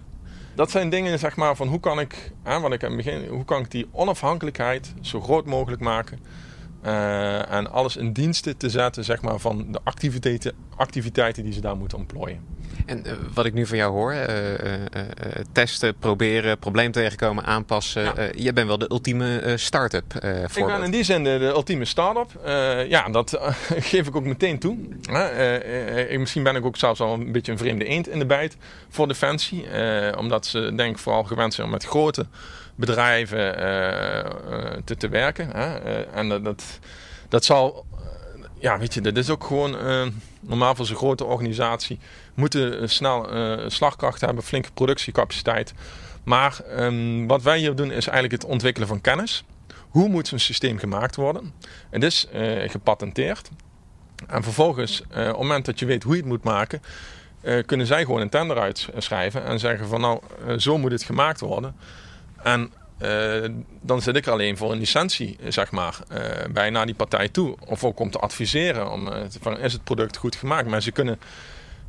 Dat 0.55 0.71
zijn 0.71 0.89
dingen, 0.89 1.19
zeg 1.19 1.35
maar, 1.35 1.55
van 1.55 1.67
hoe 1.67 1.79
kan 1.79 1.99
ik, 1.99 2.31
hè, 2.43 2.59
wat 2.59 2.73
ik 2.73 2.83
aan 2.83 2.91
het 2.91 3.05
begin, 3.05 3.27
hoe 3.27 3.45
kan 3.45 3.61
ik 3.61 3.71
die 3.71 3.87
onafhankelijkheid 3.91 4.93
zo 5.01 5.21
groot 5.21 5.45
mogelijk 5.45 5.81
maken 5.81 6.19
uh, 6.85 7.51
en 7.51 7.71
alles 7.71 7.95
in 7.95 8.11
diensten 8.11 8.57
te 8.57 8.69
zetten 8.69 9.03
zeg 9.03 9.21
maar, 9.21 9.39
van 9.39 9.65
de 9.71 9.79
activiteiten, 9.83 10.53
activiteiten 10.75 11.43
die 11.43 11.53
ze 11.53 11.61
daar 11.61 11.77
moeten 11.77 11.97
ontplooien. 11.97 12.39
En 12.85 13.07
uh, 13.07 13.13
wat 13.33 13.45
ik 13.45 13.53
nu 13.53 13.65
van 13.65 13.77
jou 13.77 13.91
hoor, 13.91 14.13
uh, 14.13 14.19
testen, 15.51 15.95
proberen, 15.97 16.59
probleem 16.59 16.91
tegenkomen, 16.91 17.45
aanpassen. 17.45 18.03
Ja. 18.03 18.29
jij 18.35 18.53
bent 18.53 18.67
wel 18.67 18.77
de 18.77 18.91
ultieme 18.91 19.53
start-up 19.57 20.13
Ik 20.55 20.65
ben 20.65 20.83
in 20.83 20.91
die 20.91 21.03
zin 21.03 21.23
de, 21.23 21.37
de 21.37 21.45
ultieme 21.45 21.85
start-up. 21.85 22.29
ja, 22.89 23.09
dat 23.09 23.39
geef 23.91 24.07
ik 24.07 24.15
ook 24.15 24.25
meteen 24.25 24.59
toe. 24.59 24.77
misschien 26.17 26.43
ben 26.43 26.55
ik 26.55 26.65
ook 26.65 26.77
zelfs 26.77 26.99
al 26.99 27.13
een 27.13 27.31
beetje 27.31 27.51
een 27.51 27.57
vreemde 27.57 27.85
eend 27.85 28.07
in 28.07 28.19
de 28.19 28.25
bijt 28.25 28.57
voor 28.89 29.07
Defensie. 29.07 29.65
omdat 30.17 30.45
ze 30.45 30.73
denk 30.75 30.95
ik 30.95 31.01
vooral 31.01 31.23
gewend 31.23 31.53
zijn 31.53 31.67
om 31.67 31.73
met 31.73 31.85
grote 31.85 32.25
bedrijven 32.75 33.57
eh, 33.57 34.19
eh, 34.19 34.81
te, 34.83 34.95
te 34.95 35.09
werken. 35.09 35.49
Hè? 35.51 35.77
Eh, 35.77 36.17
en 36.17 36.43
dat, 36.43 36.63
dat 37.29 37.45
zal, 37.45 37.85
ja, 38.59 38.79
weet 38.79 38.93
je, 38.93 39.01
dat 39.01 39.17
is 39.17 39.29
ook 39.29 39.43
gewoon 39.43 39.77
normaal 40.39 40.75
voor 40.75 40.85
zo'n 40.85 40.95
grote 40.95 41.25
organisatie. 41.25 41.99
Moeten 42.33 42.89
snel 42.89 43.29
slagkracht 43.69 44.21
hebben, 44.21 44.43
flinke 44.43 44.71
productiecapaciteit. 44.71 45.73
Maar 46.23 46.59
um, 46.77 47.27
wat 47.27 47.41
wij 47.41 47.57
hier 47.57 47.75
doen 47.75 47.91
is 47.91 48.07
eigenlijk 48.07 48.41
het 48.41 48.51
ontwikkelen 48.51 48.87
van 48.87 49.01
kennis. 49.01 49.43
Hoe 49.89 50.07
moet 50.07 50.27
zo'n 50.27 50.39
systeem 50.39 50.77
gemaakt 50.77 51.15
worden? 51.15 51.53
Het 51.89 52.03
is 52.03 52.27
uh, 52.33 52.69
gepatenteerd. 52.69 53.49
En 54.27 54.43
vervolgens, 54.43 55.01
uh, 55.01 55.07
op 55.07 55.25
het 55.25 55.37
moment 55.37 55.65
dat 55.65 55.79
je 55.79 55.85
weet 55.85 56.03
hoe 56.03 56.13
je 56.13 56.19
het 56.19 56.29
moet 56.29 56.43
maken, 56.43 56.81
uh, 57.41 57.63
kunnen 57.65 57.87
zij 57.87 58.05
gewoon 58.05 58.21
een 58.21 58.29
tender 58.29 58.59
uitschrijven 58.59 59.43
en 59.43 59.59
zeggen 59.59 59.87
van 59.87 60.01
nou, 60.01 60.19
zo 60.57 60.77
moet 60.77 60.91
het 60.91 61.03
gemaakt 61.03 61.39
worden. 61.39 61.75
En 62.45 62.71
uh, 63.01 63.49
dan 63.81 64.01
zit 64.01 64.15
ik 64.15 64.25
er 64.25 64.31
alleen 64.31 64.57
voor 64.57 64.71
een 64.71 64.77
licentie, 64.77 65.37
zeg 65.47 65.71
maar, 65.71 65.99
uh, 66.11 66.19
bij 66.51 66.69
naar 66.69 66.85
die 66.85 66.95
partij 66.95 67.29
toe. 67.29 67.55
Of 67.65 67.83
ook 67.83 67.99
om 67.99 68.11
te 68.11 68.19
adviseren, 68.19 68.91
om, 68.91 69.07
uh, 69.07 69.13
van, 69.39 69.59
is 69.59 69.73
het 69.73 69.83
product 69.83 70.17
goed 70.17 70.35
gemaakt? 70.35 70.69
Maar 70.69 70.81
ze 70.81 70.91
kunnen 70.91 71.19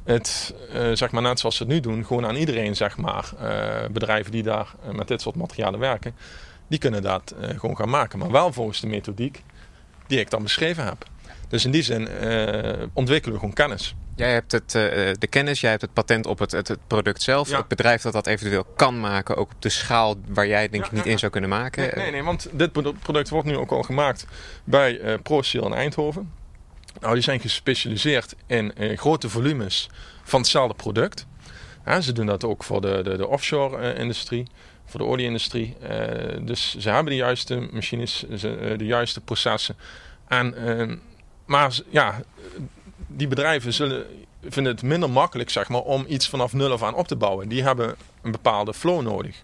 het, 0.05 0.55
zeg 0.93 1.11
maar 1.11 1.23
net 1.23 1.41
zoals 1.41 1.57
ze 1.57 1.63
het 1.63 1.73
nu 1.73 1.81
doen, 1.81 2.07
gewoon 2.07 2.27
aan 2.27 2.37
iedereen, 2.37 2.77
zeg 2.77 2.97
maar, 2.97 3.33
bedrijven 3.91 4.33
die 4.33 4.43
daar 4.43 4.75
met 4.93 5.09
dit 5.09 5.21
soort 5.21 5.37
materialen 5.37 5.81
werken, 5.81 6.15
die 6.69 6.79
kunnen 6.79 7.03
dat 7.03 7.35
gewoon 7.57 7.77
gaan 7.77 7.89
maken. 7.89 8.19
Maar 8.19 8.31
wel 8.31 8.53
volgens 8.53 8.81
de 8.81 8.87
methodiek 8.87 9.43
die 10.07 10.21
ik 10.21 10.31
dan 10.31 10.43
beschreven 10.43 10.85
heb. 10.85 11.05
Dus 11.49 11.65
in 11.65 11.71
die 11.71 11.83
zin 11.83 12.09
ontwikkelen 12.93 13.35
we 13.35 13.41
gewoon 13.41 13.55
kennis. 13.55 13.95
Jij 14.17 14.33
hebt 14.33 14.53
het, 14.53 14.75
uh, 14.75 14.83
de 15.19 15.27
kennis, 15.31 15.61
jij 15.61 15.71
hebt 15.71 15.83
het 15.83 15.93
patent 15.93 16.27
op 16.27 16.39
het, 16.39 16.53
het, 16.53 16.77
product 16.87 17.23
zelf. 17.23 17.51
Het 17.51 17.69
bedrijf 17.69 18.03
dat 18.03 18.13
dat 18.13 18.27
eventueel 18.27 18.65
kan 18.65 19.01
maken, 19.01 19.37
ook 19.37 19.51
op 19.51 19.63
de 19.63 19.69
schaal 19.69 20.17
waar 20.27 20.47
jij 20.47 20.63
het 20.63 20.73
denk 20.73 20.85
ik 20.85 20.93
niet 20.93 21.07
in 21.07 21.19
zou 21.19 21.33
kunnen 21.33 21.51
maken. 21.51 21.83
Nee, 21.83 21.93
nee, 21.95 22.11
nee, 22.11 22.23
want 22.23 22.49
dit 22.53 22.73
product 22.73 23.29
wordt 23.29 23.47
nu 23.47 23.57
ook 23.57 23.71
al 23.71 23.83
gemaakt 23.83 24.27
bij 24.65 25.01
uh, 25.01 25.15
ProSeal 25.23 25.67
in 25.67 25.73
Eindhoven. 25.73 26.33
Nou, 27.01 27.15
die 27.15 27.23
zijn 27.23 27.41
gespecialiseerd 27.41 28.35
in 28.47 28.73
uh, 28.79 28.99
grote 28.99 29.29
volumes 29.29 29.91
van 30.23 30.41
hetzelfde 30.41 30.75
product. 30.75 31.27
ze 32.01 32.13
doen 32.13 32.27
dat 32.27 32.45
ook 32.45 32.65
voor 32.65 32.81
de, 32.81 33.01
de, 33.03 33.17
de 33.17 33.27
offshore-industrie, 33.27 34.47
voor 34.85 35.01
de 35.01 35.07
olieindustrie. 35.07 35.77
dus 36.41 36.77
ze 36.79 36.91
hebben 36.91 37.13
de 37.13 37.19
juiste 37.19 37.69
machines, 37.71 38.25
de 38.77 38.77
juiste 38.79 39.21
processen. 39.21 39.77
En, 40.29 41.01
maar 41.47 41.79
ja, 41.89 42.23
die 43.07 43.29
bedrijven 43.29 43.73
zullen, 43.73 44.07
vinden 44.49 44.73
het 44.73 44.83
minder 44.83 45.11
makkelijk 45.11 45.51
zeg 45.51 45.69
maar, 45.69 45.81
om 45.81 46.05
iets 46.09 46.29
vanaf 46.29 46.53
nul 46.53 46.73
af 46.73 46.83
aan 46.83 46.95
op 46.95 47.09
te 47.09 47.17
bouwen. 47.17 47.49
Die 47.49 47.63
hebben 47.63 47.97
een 48.23 48.31
bepaalde 48.31 48.75
flow 48.75 49.03
nodig. 49.03 49.43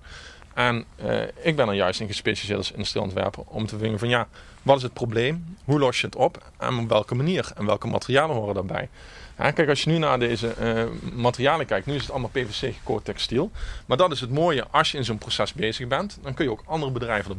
En 0.54 0.84
uh, 1.04 1.22
ik 1.42 1.56
ben 1.56 1.68
er 1.68 1.74
juist 1.74 2.00
in 2.00 2.06
gespecialiseerd 2.06 2.58
als 2.58 2.72
industrieontwerper 2.72 3.42
om 3.46 3.66
te 3.66 3.78
vinden 3.78 3.98
van 3.98 4.08
ja, 4.08 4.28
wat 4.62 4.76
is 4.76 4.82
het 4.82 4.92
probleem? 4.92 5.56
Hoe 5.64 5.78
los 5.78 6.00
je 6.00 6.06
het 6.06 6.16
op? 6.16 6.50
En 6.58 6.78
op 6.78 6.88
welke 6.88 7.14
manier? 7.14 7.52
En 7.56 7.66
welke 7.66 7.86
materialen 7.86 8.36
horen 8.36 8.54
daarbij? 8.54 8.88
Kijk, 9.36 9.68
als 9.68 9.82
je 9.82 9.90
nu 9.90 9.98
naar 9.98 10.18
deze 10.18 10.54
uh, 10.60 10.84
materialen 11.14 11.66
kijkt, 11.66 11.86
nu 11.86 11.94
is 11.94 12.00
het 12.00 12.10
allemaal 12.10 12.30
PVC 12.30 12.74
gekoord 12.74 13.04
textiel. 13.04 13.50
Maar 13.86 13.96
dat 13.96 14.12
is 14.12 14.20
het 14.20 14.30
mooie, 14.30 14.66
als 14.70 14.90
je 14.92 14.98
in 14.98 15.04
zo'n 15.04 15.18
proces 15.18 15.52
bezig 15.52 15.86
bent, 15.88 16.18
dan 16.22 16.34
kun 16.34 16.44
je 16.44 16.50
ook 16.50 16.62
andere 16.66 16.92
bedrijven 16.92 17.30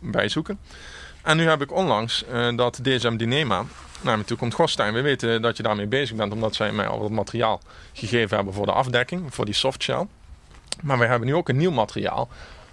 erbij 0.00 0.28
zoeken. 0.28 0.58
En 1.22 1.36
nu 1.36 1.48
heb 1.48 1.62
ik 1.62 1.72
onlangs 1.72 2.24
uh, 2.32 2.56
dat 2.56 2.78
DSM 2.82 3.16
Dynema 3.16 3.64
naar 4.00 4.18
me 4.18 4.24
toe 4.24 4.36
komt 4.36 4.54
Gostein. 4.54 4.94
We 4.94 5.00
weten 5.00 5.42
dat 5.42 5.56
je 5.56 5.62
daarmee 5.62 5.86
bezig 5.86 6.16
bent, 6.16 6.32
omdat 6.32 6.54
zij 6.54 6.72
mij 6.72 6.86
al 6.86 7.00
wat 7.00 7.10
materiaal 7.10 7.60
gegeven 7.92 8.36
hebben 8.36 8.54
voor 8.54 8.66
de 8.66 8.72
afdekking, 8.72 9.34
voor 9.34 9.44
die 9.44 9.54
softshell. 9.54 10.06
Maar 10.82 10.98
wij 10.98 11.08
hebben 11.08 11.28
nu 11.28 11.34
ook 11.34 11.48
een 11.48 11.56
nieuw 11.56 11.70
materiaal 11.70 12.28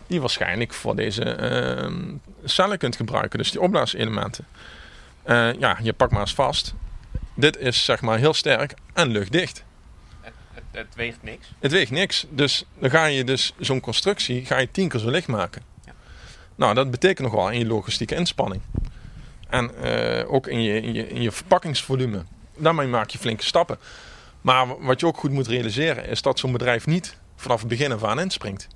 die 0.08 0.20
waarschijnlijk 0.20 0.74
voor 0.74 0.96
deze 0.96 1.24
ehm, 1.24 2.14
cellen 2.44 2.78
kunt 2.78 2.96
gebruiken. 2.96 3.40
Dus 3.40 3.52
die 3.52 3.62
opblaaselementen. 3.62 4.46
Uh, 5.26 5.54
ja, 5.54 5.78
je 5.82 5.94
pakt 5.94 6.12
maar 6.12 6.22
eens 6.22 6.34
vast. 6.34 6.74
Dit 7.34 7.58
is 7.58 7.86
zeg 7.86 8.02
maar 8.02 8.18
heel 8.18 8.34
sterk 8.34 8.74
en 8.94 9.08
luchtdicht. 9.08 9.64
Het, 10.22 10.34
het, 10.54 10.64
het 10.72 10.96
weegt 10.96 11.24
niks? 11.24 11.48
Het 11.60 11.72
weegt 11.72 11.92
niks. 11.92 12.26
Dus 12.30 12.66
dan 12.80 12.90
ga 12.90 13.06
je 13.06 13.24
dus 13.24 13.54
zo'n 13.60 13.80
constructie 13.80 14.46
ga 14.46 14.58
je 14.58 14.72
tien 14.72 14.90
keer 14.90 15.00
zo 15.00 15.10
licht 15.10 15.28
maken. 15.28 15.62
Nou, 16.60 16.74
dat 16.74 16.92
betekent 16.92 17.28
nog 17.28 17.36
wel 17.36 17.50
in 17.50 17.60
je 17.60 17.66
logistieke 17.66 18.16
inspanning. 18.16 18.62
En 19.50 19.72
uh, 19.84 20.34
ook 20.34 20.48
in 20.48 20.62
je, 20.62 20.82
in, 20.82 20.94
je, 20.94 21.08
in 21.08 21.22
je 21.22 21.32
verpakkingsvolume. 21.32 22.24
Daarmee 22.58 22.88
maak 22.88 23.10
je 23.10 23.18
flinke 23.18 23.44
stappen. 23.44 23.78
Maar 24.42 24.80
wat 24.80 25.00
je 25.00 25.06
ook 25.06 25.18
goed 25.18 25.32
moet 25.32 25.48
realiseren 25.48 26.06
is 26.06 26.22
dat 26.22 26.40
zo'n 26.40 26.52
bedrijf 26.52 26.86
niet 26.86 27.18
vanaf 27.36 27.60
het 27.60 27.70
begin 27.70 27.92
af 27.92 28.04
aan 28.04 28.20
inspringt. 28.20 28.68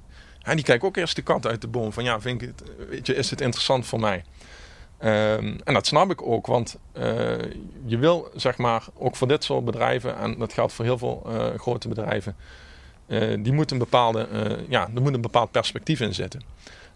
En 0.41 0.55
die 0.55 0.65
kijkt 0.65 0.83
ook 0.83 0.97
eerst 0.97 1.15
de 1.15 1.21
kat 1.21 1.47
uit 1.47 1.61
de 1.61 1.67
boom 1.67 1.93
van 1.93 2.03
ja, 2.03 2.21
vind 2.21 2.41
ik 2.41 2.47
het, 2.47 2.63
weet 2.89 3.07
je, 3.07 3.15
is 3.15 3.29
het 3.29 3.41
interessant 3.41 3.85
voor 3.85 3.99
mij? 3.99 4.23
Um, 5.03 5.59
en 5.63 5.73
dat 5.73 5.87
snap 5.87 6.11
ik 6.11 6.21
ook, 6.21 6.47
want 6.47 6.77
uh, 6.97 7.03
je 7.85 7.97
wil 7.97 8.31
zeg 8.35 8.57
maar 8.57 8.85
ook 8.93 9.15
voor 9.15 9.27
dit 9.27 9.43
soort 9.43 9.65
bedrijven, 9.65 10.17
en 10.17 10.37
dat 10.37 10.53
geldt 10.53 10.73
voor 10.73 10.85
heel 10.85 10.97
veel 10.97 11.23
uh, 11.27 11.59
grote 11.59 11.87
bedrijven, 11.87 12.35
die 13.39 13.53
moeten 13.53 13.75
een 13.75 13.83
bepaalde, 13.83 14.27
ja, 14.69 14.89
er 14.95 15.01
moet 15.01 15.13
een 15.13 15.21
bepaald 15.21 15.51
perspectief 15.51 15.99
in 15.99 16.13
zitten. 16.13 16.41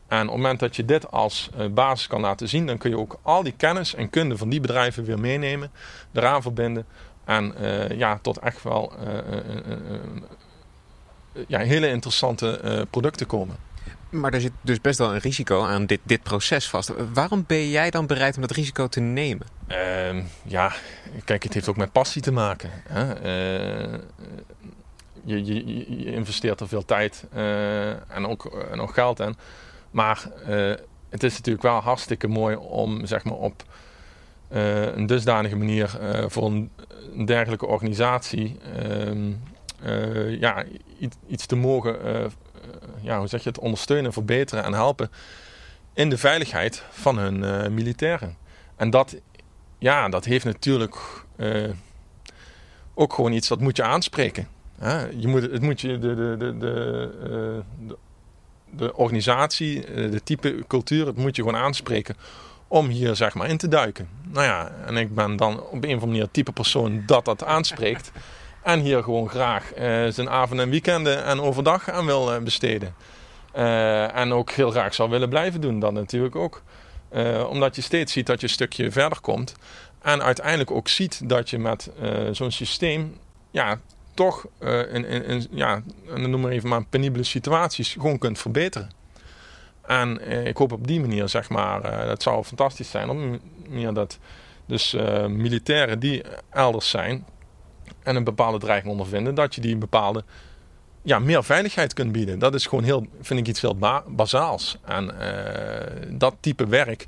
En 0.07 0.21
op 0.21 0.27
het 0.27 0.35
moment 0.35 0.59
dat 0.59 0.75
je 0.75 0.85
dit 0.85 1.11
als 1.11 1.49
basis 1.71 2.07
kan 2.07 2.21
laten 2.21 2.49
zien, 2.49 2.65
dan 2.65 2.77
kun 2.77 2.89
je 2.89 2.97
ook 2.97 3.19
al 3.21 3.43
die 3.43 3.53
kennis 3.57 3.95
en 3.95 4.09
kunde 4.09 4.37
van 4.37 4.49
die 4.49 4.61
bedrijven 4.61 5.03
weer 5.03 5.19
meenemen, 5.19 5.71
eraan 6.13 6.41
verbinden 6.41 6.85
en 7.25 7.53
ja, 7.97 8.19
tot 8.21 8.37
echt 8.37 8.63
wel 8.63 8.93
ja, 11.47 11.59
hele 11.59 11.89
interessante 11.89 12.85
producten 12.89 13.27
komen. 13.27 13.55
Maar 14.09 14.33
er 14.33 14.41
zit 14.41 14.51
dus 14.61 14.81
best 14.81 14.99
wel 14.99 15.13
een 15.13 15.19
risico 15.19 15.65
aan 15.65 15.85
dit, 15.85 15.99
dit 16.03 16.23
proces 16.23 16.69
vast. 16.69 16.91
Waarom 17.13 17.43
ben 17.47 17.69
jij 17.69 17.89
dan 17.89 18.07
bereid 18.07 18.35
om 18.35 18.41
dat 18.41 18.51
risico 18.51 18.87
te 18.87 18.99
nemen? 18.99 19.47
Uh, 19.67 20.23
ja, 20.43 20.73
kijk, 21.25 21.43
het 21.43 21.53
heeft 21.53 21.67
ook 21.67 21.77
met 21.77 21.91
passie 21.91 22.21
te 22.21 22.31
maken. 22.31 22.69
Hè? 22.87 23.13
Je, 25.23 25.45
je, 25.45 25.65
je, 26.03 26.11
investeert 26.11 26.59
er 26.59 26.67
veel 26.67 26.85
tijd 26.85 27.25
en, 28.07 28.27
ook, 28.27 28.45
en 28.71 28.79
ook 28.81 28.93
geld 28.93 29.19
in. 29.19 29.35
Maar 29.91 30.29
eh, 30.45 30.73
het 31.09 31.23
is 31.23 31.35
natuurlijk 31.35 31.63
wel 31.63 31.79
hartstikke 31.79 32.27
mooi 32.27 32.55
om 32.55 33.05
zeg 33.05 33.23
maar, 33.23 33.33
op 33.33 33.63
een 34.49 35.05
dusdanige 35.05 35.55
manier 35.55 35.99
voor 36.27 36.45
een, 36.45 36.71
dergelijke 37.25 37.65
organisatie 37.65 38.59
ehm, 38.75 39.31
ja, 40.39 40.63
iets, 41.27 41.45
te 41.45 41.55
mogen 41.55 41.97
ja, 43.01 43.17
hoe 43.17 43.27
zeg 43.27 43.43
je 43.43 43.49
het, 43.49 43.59
ondersteunen, 43.59 44.13
verbeteren 44.13 44.63
en 44.63 44.73
helpen 44.73 45.11
in 45.93 46.09
de 46.09 46.17
veiligheid 46.17 46.83
van 46.89 47.17
hun 47.17 47.73
militairen. 47.73 48.37
En 48.75 48.89
dat, 48.89 49.15
ja, 49.77 50.09
dat 50.09 50.25
heeft 50.25 50.45
natuurlijk 50.45 50.97
ook 52.93 53.13
gewoon 53.13 53.31
iets 53.31 53.47
dat 53.47 53.59
moet 53.59 53.77
je 53.77 53.83
aanspreken. 53.83 54.47
Je 55.17 55.27
moet, 55.27 55.41
het 55.41 55.61
moet 55.61 55.81
je 55.81 55.99
de, 55.99 56.15
de, 56.15 56.35
de, 56.37 56.57
de, 56.57 57.63
de, 57.87 57.97
de 58.69 58.95
organisatie, 58.95 59.81
de 59.93 60.23
type 60.23 60.63
cultuur, 60.67 61.05
het 61.05 61.17
moet 61.17 61.35
je 61.35 61.43
gewoon 61.43 61.59
aanspreken 61.59 62.15
om 62.67 62.87
hier 62.87 63.15
zeg 63.15 63.33
maar 63.33 63.47
in 63.49 63.57
te 63.57 63.67
duiken. 63.67 64.09
Nou 64.31 64.45
ja, 64.45 64.71
en 64.85 64.97
ik 64.97 65.15
ben 65.15 65.35
dan 65.35 65.53
op 65.53 65.71
een 65.71 65.77
of 65.77 65.83
andere 65.83 66.05
manier 66.05 66.21
het 66.21 66.33
type 66.33 66.51
persoon 66.51 67.03
dat 67.05 67.25
dat 67.25 67.43
aanspreekt. 67.43 68.11
En 68.63 68.79
hier 68.79 69.03
gewoon 69.03 69.29
graag 69.29 69.77
uh, 69.77 70.07
zijn 70.07 70.29
avond 70.29 70.59
en 70.59 70.69
weekenden 70.69 71.23
en 71.23 71.41
overdag 71.41 71.89
aan 71.89 72.05
wil 72.05 72.33
uh, 72.33 72.41
besteden. 72.41 72.95
Uh, 73.55 74.15
en 74.15 74.33
ook 74.33 74.51
heel 74.51 74.71
graag 74.71 74.93
zou 74.93 75.09
willen 75.09 75.29
blijven 75.29 75.61
doen, 75.61 75.79
dat 75.79 75.93
natuurlijk 75.93 76.35
ook. 76.35 76.61
omdat 77.49 77.75
je 77.75 77.81
steeds 77.81 78.13
ziet 78.13 78.25
dat 78.25 78.41
je 78.41 78.47
een 78.47 78.53
stukje 78.53 78.91
verder 78.91 79.19
komt. 79.19 79.55
En 80.01 80.23
uiteindelijk 80.23 80.71
ook 80.71 80.87
ziet 80.87 81.29
dat 81.29 81.49
je 81.49 81.59
met 81.59 81.89
zo'n 82.31 82.51
systeem 82.51 83.17
ja, 83.51 83.79
toch 84.17 84.45
in, 84.59 85.05
in, 85.05 85.23
in, 85.23 85.47
ja, 85.51 85.81
noem 86.15 86.41
maar 86.41 86.51
even 86.51 86.69
maar 86.69 86.85
penibele 86.85 87.23
situaties 87.23 87.93
gewoon 87.93 88.17
kunt 88.17 88.39
verbeteren. 88.39 88.89
En 89.85 90.29
ik 90.47 90.57
hoop 90.57 90.71
op 90.71 90.87
die 90.87 90.99
manier, 90.99 91.29
zeg 91.29 91.49
maar, 91.49 91.81
dat 92.05 92.23
zou 92.23 92.43
fantastisch 92.43 92.89
zijn. 92.89 93.09
Op 93.09 93.17
een 93.17 93.41
manier 93.69 93.93
dat 93.93 94.19
dus 94.65 94.91
militairen 95.27 95.99
die 95.99 96.23
elders 96.49 96.89
zijn, 96.89 97.25
en 98.03 98.15
een 98.15 98.23
bepaalde 98.23 98.57
dreiging 98.57 98.91
ondervinden, 98.91 99.35
dat 99.35 99.55
je 99.55 99.61
die 99.61 99.73
een 99.73 99.79
bepaalde 99.79 100.23
ja, 101.01 101.19
meer 101.19 101.43
veiligheid 101.43 101.93
kunt 101.93 102.11
bieden. 102.11 102.39
Dat 102.39 102.53
is 102.53 102.65
gewoon 102.65 102.83
heel, 102.83 103.07
vind 103.21 103.39
ik 103.39 103.47
iets 103.47 103.61
heel 103.61 103.75
ba 103.75 104.03
bazaals. 104.07 104.77
En 104.85 105.11
uh, 105.19 106.17
dat 106.19 106.35
type 106.39 106.67
werk, 106.67 107.01
eh, 107.01 107.07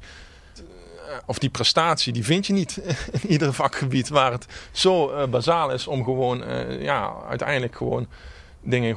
of 1.26 1.40
die 1.40 1.50
prestatie, 1.50 2.14
die 2.14 2.24
vind 2.24 2.48
je 2.48 2.54
niet 2.54 2.78
in 3.22 3.30
ieder 3.30 3.54
vakgebied 3.54 4.10
waar 4.10 4.32
het 4.32 4.46
zo 4.72 5.12
uh, 5.12 5.28
bazaal 5.28 5.72
is 5.72 5.88
om 5.88 6.04
gewoon, 6.04 6.44
uh, 6.44 6.82
ja, 6.82 7.14
uiteindelijk 7.30 7.76
gewoon 7.76 8.08
dingen, 8.62 8.96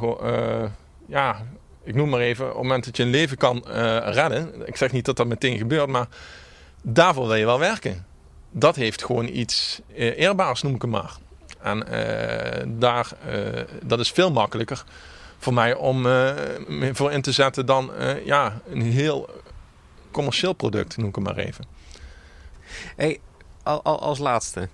ja, 1.06 1.42
ik 1.84 1.94
noem 1.94 2.08
maar 2.08 2.20
even, 2.20 2.44
op 2.44 2.52
het 2.52 2.62
moment 2.62 2.84
dat 2.84 2.96
je 2.96 3.02
een 3.02 3.10
leven 3.10 3.36
kan 3.36 3.64
redden. 4.04 4.66
Ik 4.66 4.76
zeg 4.76 4.92
niet 4.92 5.04
dat 5.04 5.16
dat 5.16 5.26
meteen 5.26 5.58
gebeurt, 5.58 5.88
maar 5.88 6.06
daarvoor 6.82 7.26
wil 7.26 7.36
je 7.36 7.44
wel 7.44 7.58
werken. 7.58 8.06
Dat 8.50 8.76
heeft 8.76 9.04
gewoon 9.04 9.28
iets 9.28 9.80
eerbaars, 9.94 10.62
noem 10.62 10.74
ik 10.74 10.82
het 10.82 10.90
maar. 10.90 11.16
En 11.62 11.84
uh, 11.90 12.78
daar, 12.78 13.08
uh, 13.28 13.60
dat 13.82 14.00
is 14.00 14.10
veel 14.10 14.32
makkelijker 14.32 14.84
voor 15.38 15.54
mij 15.54 15.74
om 15.74 16.06
uh, 16.06 16.30
voor 16.92 17.12
in 17.12 17.22
te 17.22 17.32
zetten 17.32 17.66
dan 17.66 17.90
ja, 18.24 18.60
een 18.70 18.82
heel 18.82 19.28
commercieel 20.10 20.52
product, 20.52 20.96
noem 20.96 21.08
ik 21.08 21.14
het 21.14 21.24
maar 21.24 21.36
even. 21.36 21.64
Hey, 22.96 23.20
al, 23.62 23.82
al, 23.82 24.00
als 24.00 24.18
laatste, 24.18 24.68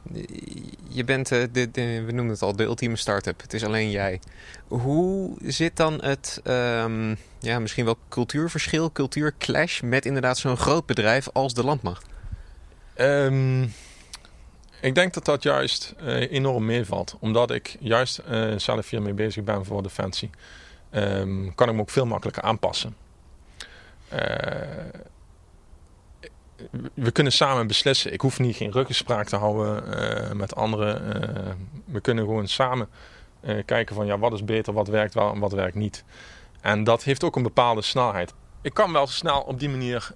je 0.89 1.05
bent, 1.05 1.29
de, 1.29 1.71
de, 1.71 2.03
we 2.07 2.13
noemen 2.13 2.33
het 2.33 2.43
al, 2.43 2.57
de 2.57 2.65
ultieme 2.65 2.97
start-up. 2.97 3.41
Het 3.41 3.53
is 3.53 3.65
alleen 3.65 3.91
jij. 3.91 4.21
Hoe 4.69 5.37
zit 5.43 5.77
dan 5.77 6.03
het, 6.03 6.41
um, 6.45 7.17
ja, 7.39 7.59
misschien 7.59 7.85
wel 7.85 7.99
cultuurverschil, 8.09 8.93
cultuurclash 8.93 9.81
met 9.81 10.07
inderdaad 10.07 10.39
zo'n 10.39 10.57
groot 10.57 10.87
bedrijf 10.87 11.29
als 11.33 11.55
de 11.55 11.65
Landmacht? 11.65 12.07
Um, 12.97 13.75
ik 14.81 14.95
denk 14.95 15.15
dat 15.15 15.25
dat 15.25 15.43
juist 15.43 15.95
uh, 16.03 16.33
enorm 16.33 16.65
meevalt. 16.65 17.17
Omdat 17.21 17.51
ik 17.51 17.77
juist 17.81 18.23
uh, 18.31 18.55
zelf 18.57 18.91
hiermee 18.91 19.13
bezig 19.13 19.45
ben 19.45 19.65
voor 19.65 19.83
Defensie. 19.83 20.31
Um, 20.93 21.55
kan 21.55 21.69
ik 21.69 21.75
me 21.75 21.81
ook 21.81 21.91
veel 21.91 22.07
makkelijker 22.07 22.43
aanpassen. 22.43 22.97
Uh, 24.13 24.19
we 26.95 27.11
kunnen 27.11 27.33
samen 27.33 27.67
beslissen. 27.67 28.13
Ik 28.13 28.21
hoef 28.21 28.39
niet 28.39 28.57
geen 28.57 28.73
ruggespraak 28.73 29.29
te 29.29 29.37
houden 29.37 30.37
met 30.37 30.55
anderen. 30.55 31.01
we 31.85 32.01
kunnen 32.01 32.25
gewoon 32.25 32.49
samen 32.49 32.89
kijken 33.65 33.95
van 33.95 34.07
ja, 34.07 34.19
wat 34.19 34.33
is 34.33 34.45
beter, 34.45 34.73
wat 34.73 34.89
werkt 34.89 35.15
wel 35.15 35.33
en 35.33 35.39
wat 35.39 35.53
werkt 35.53 35.75
niet. 35.75 36.05
En 36.61 36.85
dat 36.85 37.03
heeft 37.03 37.25
ook 37.25 37.37
een 37.37 37.43
bepaalde 37.43 37.83
snelheid. 37.83 38.35
Ik 38.63 38.75
kan 38.75 38.93
wel 38.93 39.07
snel 39.07 39.41
op 39.41 39.59
die 39.59 39.69
manier 39.69 40.11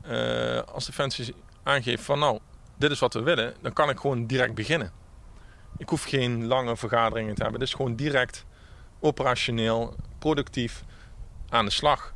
als 0.73 0.87
Defensie 0.87 1.35
aangeven 1.63 2.05
van 2.05 2.19
nou, 2.19 2.39
dit 2.77 2.91
is 2.91 2.99
wat 2.99 3.15
we 3.15 3.23
willen, 3.23 3.55
dan 3.61 3.73
kan 3.73 3.91
ik 3.91 4.01
gewoon 4.01 4.27
direct 4.27 4.55
beginnen. 4.55 4.93
Ik 5.77 5.89
hoef 5.89 6.05
geen 6.05 6.47
lange 6.47 6.77
vergaderingen 6.77 7.35
te 7.35 7.43
hebben. 7.43 7.61
Het 7.61 7.69
is 7.69 7.75
gewoon 7.75 7.97
direct 7.97 8.45
operationeel, 9.01 9.95
productief 10.19 10.85
aan 11.49 11.65
de 11.65 11.71
slag. 11.71 12.13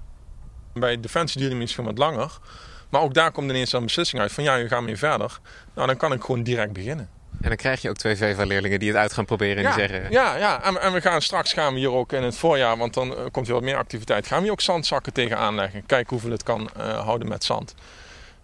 Bij 0.75 1.01
Defensie 1.01 1.39
duurt 1.39 1.53
het 1.53 1.61
misschien 1.61 1.85
wat 1.85 1.99
langer. 1.99 2.39
Maar 2.89 3.01
ook 3.01 3.15
daar 3.15 3.33
komt 3.33 3.51
ineens 3.51 3.73
een 3.73 3.83
beslissing 3.83 4.23
uit 4.23 4.33
van 4.33 4.45
ja, 4.45 4.55
je 4.55 4.69
gaat 4.69 4.83
mee 4.83 4.97
verder. 4.97 5.39
Nou, 5.75 5.87
dan 5.87 5.97
kan 5.97 6.13
ik 6.13 6.21
gewoon 6.21 6.43
direct 6.43 6.73
beginnen. 6.73 7.09
En 7.41 7.49
dan 7.49 7.57
krijg 7.57 7.83
je 7.83 7.89
ook 7.89 7.97
twee 7.97 8.17
VEVA-leerlingen 8.17 8.79
die 8.79 8.89
het 8.89 8.99
uit 8.99 9.13
gaan 9.13 9.25
proberen 9.25 9.57
en 9.57 9.63
ja, 9.63 9.75
die 9.75 9.89
zeggen... 9.89 10.11
Ja, 10.11 10.37
ja. 10.37 10.63
En, 10.63 10.81
en, 10.81 10.93
we 10.93 11.01
gaan 11.01 11.23
straks 11.23 11.53
gaan 11.53 11.73
we 11.73 11.79
hier 11.79 11.93
ook 11.93 12.13
in 12.13 12.23
het 12.23 12.37
voorjaar, 12.37 12.77
want 12.77 12.95
dan 12.95 13.11
uh, 13.11 13.19
komt 13.31 13.47
er 13.47 13.53
wat 13.53 13.63
meer 13.63 13.77
activiteit, 13.77 14.27
gaan 14.27 14.37
we 14.37 14.43
hier 14.43 14.53
ook 14.53 14.61
zandzakken 14.61 15.13
tegen 15.13 15.39
aanleggen. 15.39 15.87
Kijken 15.87 16.11
hoeveel 16.11 16.31
het 16.31 16.43
kan 16.43 16.71
uh, 16.77 16.99
houden 17.05 17.29
met 17.29 17.45
zand. 17.45 17.75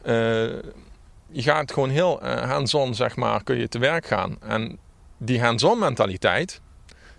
Uh, 0.04 0.12
je 1.28 1.42
gaat 1.42 1.72
gewoon 1.72 1.90
heel 1.90 2.24
uh, 2.24 2.50
hands-on, 2.50 2.94
zeg 2.94 3.16
maar, 3.16 3.42
kun 3.42 3.56
je 3.56 3.68
te 3.68 3.78
werk 3.78 4.06
gaan. 4.06 4.36
En 4.40 4.78
die 5.18 5.40
hands-on 5.40 5.78
mentaliteit, 5.78 6.60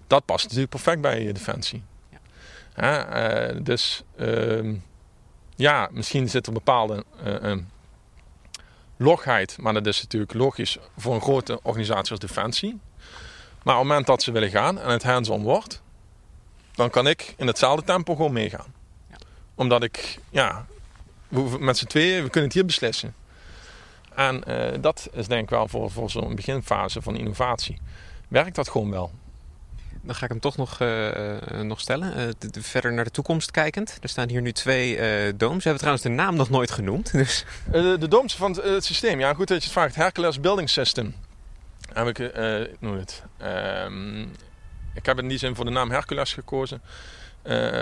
dat 0.07 0.25
past 0.25 0.43
natuurlijk 0.43 0.71
perfect 0.71 1.01
bij 1.01 1.21
je 1.21 1.33
defensie. 1.33 1.83
Ja. 2.75 3.51
Dus 3.61 4.03
uh, 4.19 4.75
ja, 5.63 5.89
misschien 5.91 6.29
zit 6.29 6.47
er 6.47 6.53
bepaalde 6.53 7.03
uh, 7.25 7.57
logheid, 8.97 9.57
maar 9.59 9.73
dat 9.73 9.85
is 9.85 10.01
natuurlijk 10.01 10.33
logisch 10.33 10.77
voor 10.97 11.15
een 11.15 11.21
grote 11.21 11.59
organisatie 11.61 12.11
als 12.11 12.19
defensie. 12.19 12.79
Maar 13.63 13.73
op 13.73 13.79
het 13.79 13.89
moment 13.89 14.07
dat 14.07 14.23
ze 14.23 14.31
willen 14.31 14.49
gaan 14.49 14.79
en 14.79 14.89
het 14.89 15.03
hands-on 15.03 15.43
wordt, 15.43 15.81
dan 16.71 16.89
kan 16.89 17.07
ik 17.07 17.33
in 17.37 17.47
hetzelfde 17.47 17.85
tempo 17.85 18.15
gewoon 18.15 18.33
meegaan. 18.33 18.73
Ja. 19.09 19.15
Omdat 19.55 19.83
ik, 19.83 20.19
ja, 20.29 20.65
met 21.59 21.77
z'n 21.77 21.85
tweeën, 21.85 22.23
we 22.23 22.29
kunnen 22.29 22.49
het 22.49 22.53
hier 22.53 22.65
beslissen. 22.65 23.15
En 24.15 24.43
uh, 24.47 24.81
dat 24.81 25.09
is 25.11 25.27
denk 25.27 25.43
ik 25.43 25.49
wel 25.49 25.67
voor, 25.67 25.91
voor 25.91 26.09
zo'n 26.09 26.35
beginfase 26.35 27.01
van 27.01 27.15
innovatie. 27.15 27.81
Werkt 28.27 28.55
dat 28.55 28.69
gewoon 28.69 28.89
wel? 28.89 29.11
Dan 30.03 30.15
ga 30.15 30.23
ik 30.23 30.31
hem 30.31 30.39
toch 30.39 30.57
nog, 30.57 30.79
nog 31.61 31.79
stellen. 31.79 32.35
verder 32.59 32.93
naar 32.93 33.03
de 33.03 33.11
toekomst 33.11 33.51
kijkend. 33.51 33.97
Er 34.01 34.09
staan 34.09 34.29
hier 34.29 34.41
nu 34.41 34.51
twee 34.51 34.95
dooms. 35.35 35.57
We 35.57 35.69
hebben 35.69 35.77
trouwens 35.77 36.03
de 36.03 36.09
naam 36.09 36.35
nog 36.35 36.49
nooit 36.49 36.71
genoemd. 36.71 37.11
Dus. 37.23 37.45
de, 37.71 37.95
de 37.99 38.07
dooms 38.07 38.35
van 38.35 38.59
het, 38.61 38.85
systeem. 38.85 39.19
Ja, 39.19 39.33
goed 39.33 39.47
dat 39.47 39.57
je 39.57 39.63
het 39.63 39.71
vraagt. 39.71 39.95
Hercules 39.95 40.39
Building 40.39 40.69
System. 40.69 41.15
Heb 41.93 42.07
ik, 42.07 42.17
ik 42.69 42.79
noem 42.79 42.97
het. 42.97 43.23
Ehm, 43.37 44.21
ik 44.93 45.05
heb 45.05 45.19
in 45.19 45.27
die 45.27 45.37
zin 45.37 45.55
voor 45.55 45.65
de 45.65 45.71
naam 45.71 45.91
Hercules 45.91 46.33
gekozen. 46.33 46.81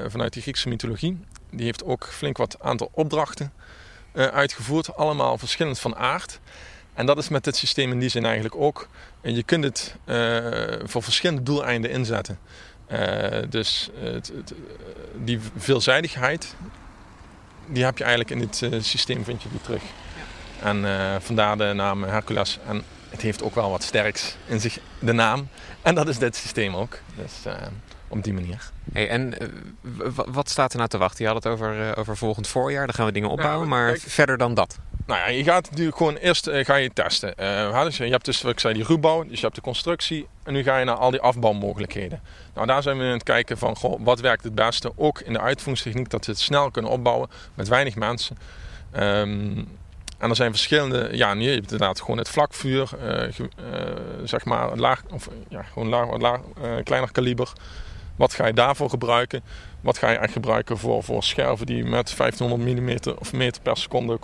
vanuit 0.08 0.34
de 0.34 0.42
Griekse 0.42 0.70
mythologie. 0.70 1.26
Die 1.52 1.66
heeft 1.66 1.84
ook 1.84 2.08
flink 2.08 2.38
wat 2.38 2.60
aantal 2.60 2.90
opdrachten 2.94 3.54
uitgevoerd. 4.14 4.96
Allemaal 4.96 5.38
verschillend 5.38 5.80
van 5.80 5.96
aard. 5.96 6.40
En 6.94 7.06
dat 7.06 7.18
is 7.18 7.30
met 7.30 7.44
dit 7.44 7.56
systeem 7.56 7.92
in 7.92 8.00
die 8.00 8.10
zin 8.10 8.26
eigenlijk 8.26 8.56
ook. 8.56 8.88
En 9.22 9.36
je 9.36 9.44
kunt 9.44 9.64
het 9.64 9.96
uh, 10.06 10.36
voor 10.84 11.04
verschillende 11.04 11.44
doeleinden 11.44 11.92
inzetten. 11.92 12.40
Uh, 12.92 12.98
dus 13.50 13.90
het, 13.96 14.32
het, 14.36 14.54
die 15.24 15.40
veelzijdigheid, 15.58 16.56
die 17.68 17.84
heb 17.84 17.98
je 17.98 18.04
eigenlijk 18.04 18.34
in 18.34 18.40
dit 18.48 18.62
uh, 18.62 18.82
systeem, 18.82 19.24
vind 19.24 19.44
je 19.44 19.50
die 19.50 19.62
terug. 19.62 19.82
En 20.62 20.86
vandaar 21.22 21.58
de 21.58 21.72
naam 21.74 22.04
Hercules. 22.04 22.60
En 22.68 22.84
het 23.10 23.22
heeft 23.22 23.44
ook 23.44 23.56
wel 23.56 23.70
wat 23.70 23.84
sterks 23.84 24.36
in 24.46 24.60
zich, 24.60 24.80
de 25.00 25.14
naam. 25.14 25.48
En 25.82 25.96
dat 25.96 26.08
is 26.08 26.18
dit 26.18 26.36
systeem 26.36 26.76
ook. 26.76 27.00
Dus 27.16 27.54
op 28.08 28.24
die 28.24 28.34
manier. 28.34 28.72
Hey, 28.94 29.10
en 29.10 29.34
wat 30.14 30.50
staat 30.50 30.72
er 30.72 30.78
nou 30.78 30.90
te 30.90 30.98
wachten? 30.98 31.26
Je 31.26 31.32
had 31.32 31.44
het 31.44 31.54
over, 31.54 31.98
over 31.98 32.18
volgend 32.18 32.48
voorjaar, 32.48 32.86
dan 32.86 32.96
gaan 32.96 33.06
we 33.06 33.12
dingen 33.12 33.30
opbouwen. 33.30 33.70
Nou, 33.70 33.82
maar 33.82 33.98
verder 33.98 34.38
dan 34.38 34.54
dat? 34.54 34.80
Nou 35.12 35.32
je 35.32 35.44
gaat 35.44 35.70
natuurlijk 35.70 35.98
gewoon 35.98 36.16
eerst 36.16 36.48
uh, 36.48 36.66
ga 36.66 36.76
je 36.76 36.94
testen. 36.94 37.34
Uh, 37.40 37.84
dus 37.84 37.98
je 37.98 38.04
hebt 38.04 38.26
dus, 38.26 38.42
wat 38.42 38.52
ik 38.52 38.60
zei, 38.60 38.74
die 38.74 38.84
ruwbouw, 38.84 39.24
dus 39.24 39.40
je 39.40 39.46
hebt 39.46 39.56
de 39.56 39.62
constructie. 39.62 40.28
En 40.44 40.54
nu 40.54 40.64
ga 40.64 40.78
je 40.78 40.86
naar 40.86 40.96
al 40.96 41.12
die 41.12 41.22
afbouwmogelijkheden. 41.22 42.22
Nou, 42.54 42.68
daar 42.68 42.84
zijn 42.84 42.98
we 42.98 43.04
aan 43.04 43.10
het 43.10 43.24
kijken 43.24 43.58
van, 43.58 43.76
goh, 43.76 44.00
wat 44.04 44.20
werkt 44.20 44.44
het 44.44 44.56
beste? 44.56 44.92
Ook 44.96 45.20
in 45.20 45.34
de 45.34 45.40
uitvoeringstechniek, 45.40 46.10
dat 46.10 46.26
we 46.26 46.32
het 46.32 46.42
snel 46.42 46.72
kunnen 46.72 46.92
opbouwen 46.92 47.30
met 47.54 47.68
weinig 47.68 47.96
mensen. 47.96 48.38
Um, 48.96 49.68
en 50.18 50.30
er 50.30 50.36
zijn 50.36 50.52
verschillende, 50.52 51.10
ja, 51.12 51.34
nu, 51.34 51.44
je 51.44 51.50
hebt 51.50 51.72
inderdaad 51.72 52.00
gewoon 52.00 52.18
het 52.18 52.30
vlakvuur, 52.30 52.90
uh, 53.04 53.46
zeg 54.24 54.46
maar, 54.46 54.78
laag, 54.78 55.02
of 55.10 55.30
ja, 55.50 55.62
gewoon 55.62 55.88
laag, 55.88 56.18
laag 56.18 56.40
kleiner 56.84 57.12
kaliber. 57.12 57.54
Wat 58.16 58.34
ga 58.34 58.48
je 58.48 58.54
daarvoor 58.54 58.90
gebruiken? 58.90 59.42
Wat 59.82 59.98
ga 59.98 60.10
je 60.10 60.18
echt 60.18 60.34
gebruiken 60.34 60.78
voor, 60.78 61.04
voor 61.04 61.24
scherven 61.24 61.66
die 61.66 61.84
met 61.84 62.18
1500 62.18 62.80
mm 62.80 63.16
of 63.20 63.34
meter 63.34 63.62
per 63.62 63.78
seconde 63.78 64.20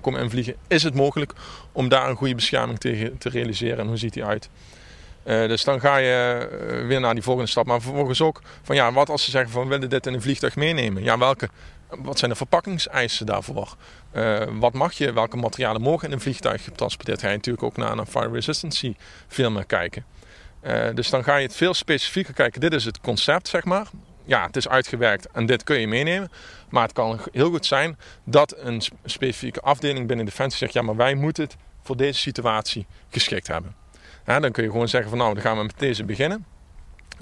komen 0.00 0.20
invliegen, 0.20 0.54
is 0.68 0.82
het 0.82 0.94
mogelijk 0.94 1.32
om 1.72 1.88
daar 1.88 2.08
een 2.08 2.16
goede 2.16 2.34
bescherming 2.34 2.78
tegen 2.78 3.18
te 3.18 3.28
realiseren 3.28 3.78
en 3.78 3.86
hoe 3.86 3.96
ziet 3.96 4.12
die 4.12 4.24
uit. 4.24 4.48
Uh, 5.24 5.48
dus 5.48 5.64
dan 5.64 5.80
ga 5.80 5.96
je 5.96 6.48
uh, 6.52 6.86
weer 6.86 7.00
naar 7.00 7.14
die 7.14 7.22
volgende 7.22 7.50
stap. 7.50 7.66
Maar 7.66 7.80
vervolgens 7.80 8.20
ook 8.20 8.42
van 8.62 8.76
ja, 8.76 8.92
wat 8.92 9.08
als 9.08 9.24
ze 9.24 9.30
zeggen 9.30 9.50
van 9.50 9.62
we 9.62 9.68
willen 9.68 9.90
dit 9.90 10.06
in 10.06 10.14
een 10.14 10.22
vliegtuig 10.22 10.56
meenemen? 10.56 11.02
Ja, 11.02 11.18
welke? 11.18 11.48
Wat 11.88 12.18
zijn 12.18 12.30
de 12.30 12.36
verpakkingseisen 12.36 13.26
daarvoor? 13.26 13.76
Wat 14.52 14.72
mag 14.72 14.92
je, 14.92 15.12
welke 15.12 15.36
materialen 15.36 15.82
mogen 15.82 16.08
in 16.08 16.14
een 16.14 16.20
vliegtuig 16.20 16.64
getransporteerd? 16.64 17.20
Ga 17.20 17.28
je 17.28 17.36
natuurlijk 17.36 17.64
ook 17.64 17.76
naar 17.76 17.98
een 17.98 18.06
fire 18.06 18.30
resistancy 18.30 18.94
film 19.28 19.66
kijken. 19.66 20.04
dus 20.94 21.10
dan 21.10 21.24
ga 21.24 21.36
je 21.36 21.46
het 21.46 21.56
veel 21.56 21.74
specifieker 21.74 22.34
kijken. 22.34 22.60
Dit 22.60 22.72
is 22.72 22.84
het 22.84 23.00
concept, 23.00 23.48
zeg 23.48 23.64
maar 23.64 23.86
ja, 24.24 24.46
het 24.46 24.56
is 24.56 24.68
uitgewerkt 24.68 25.30
en 25.32 25.46
dit 25.46 25.64
kun 25.64 25.80
je 25.80 25.88
meenemen. 25.88 26.30
Maar 26.68 26.82
het 26.82 26.92
kan 26.92 27.20
heel 27.32 27.50
goed 27.50 27.66
zijn 27.66 27.98
dat 28.24 28.54
een 28.58 28.82
specifieke 29.04 29.60
afdeling 29.60 30.06
binnen 30.06 30.26
Defensie 30.26 30.58
zegt: 30.58 30.72
ja, 30.72 30.82
maar 30.82 30.96
wij 30.96 31.14
moeten 31.14 31.44
het 31.44 31.56
voor 31.82 31.96
deze 31.96 32.18
situatie 32.18 32.86
geschikt 33.10 33.46
hebben. 33.46 33.74
dan 34.24 34.52
kun 34.52 34.64
je 34.64 34.70
gewoon 34.70 34.88
zeggen: 34.88 35.10
van 35.10 35.18
nou, 35.18 35.34
dan 35.34 35.42
gaan 35.42 35.56
we 35.56 35.62
met 35.62 35.78
deze 35.78 36.04
beginnen. 36.04 36.44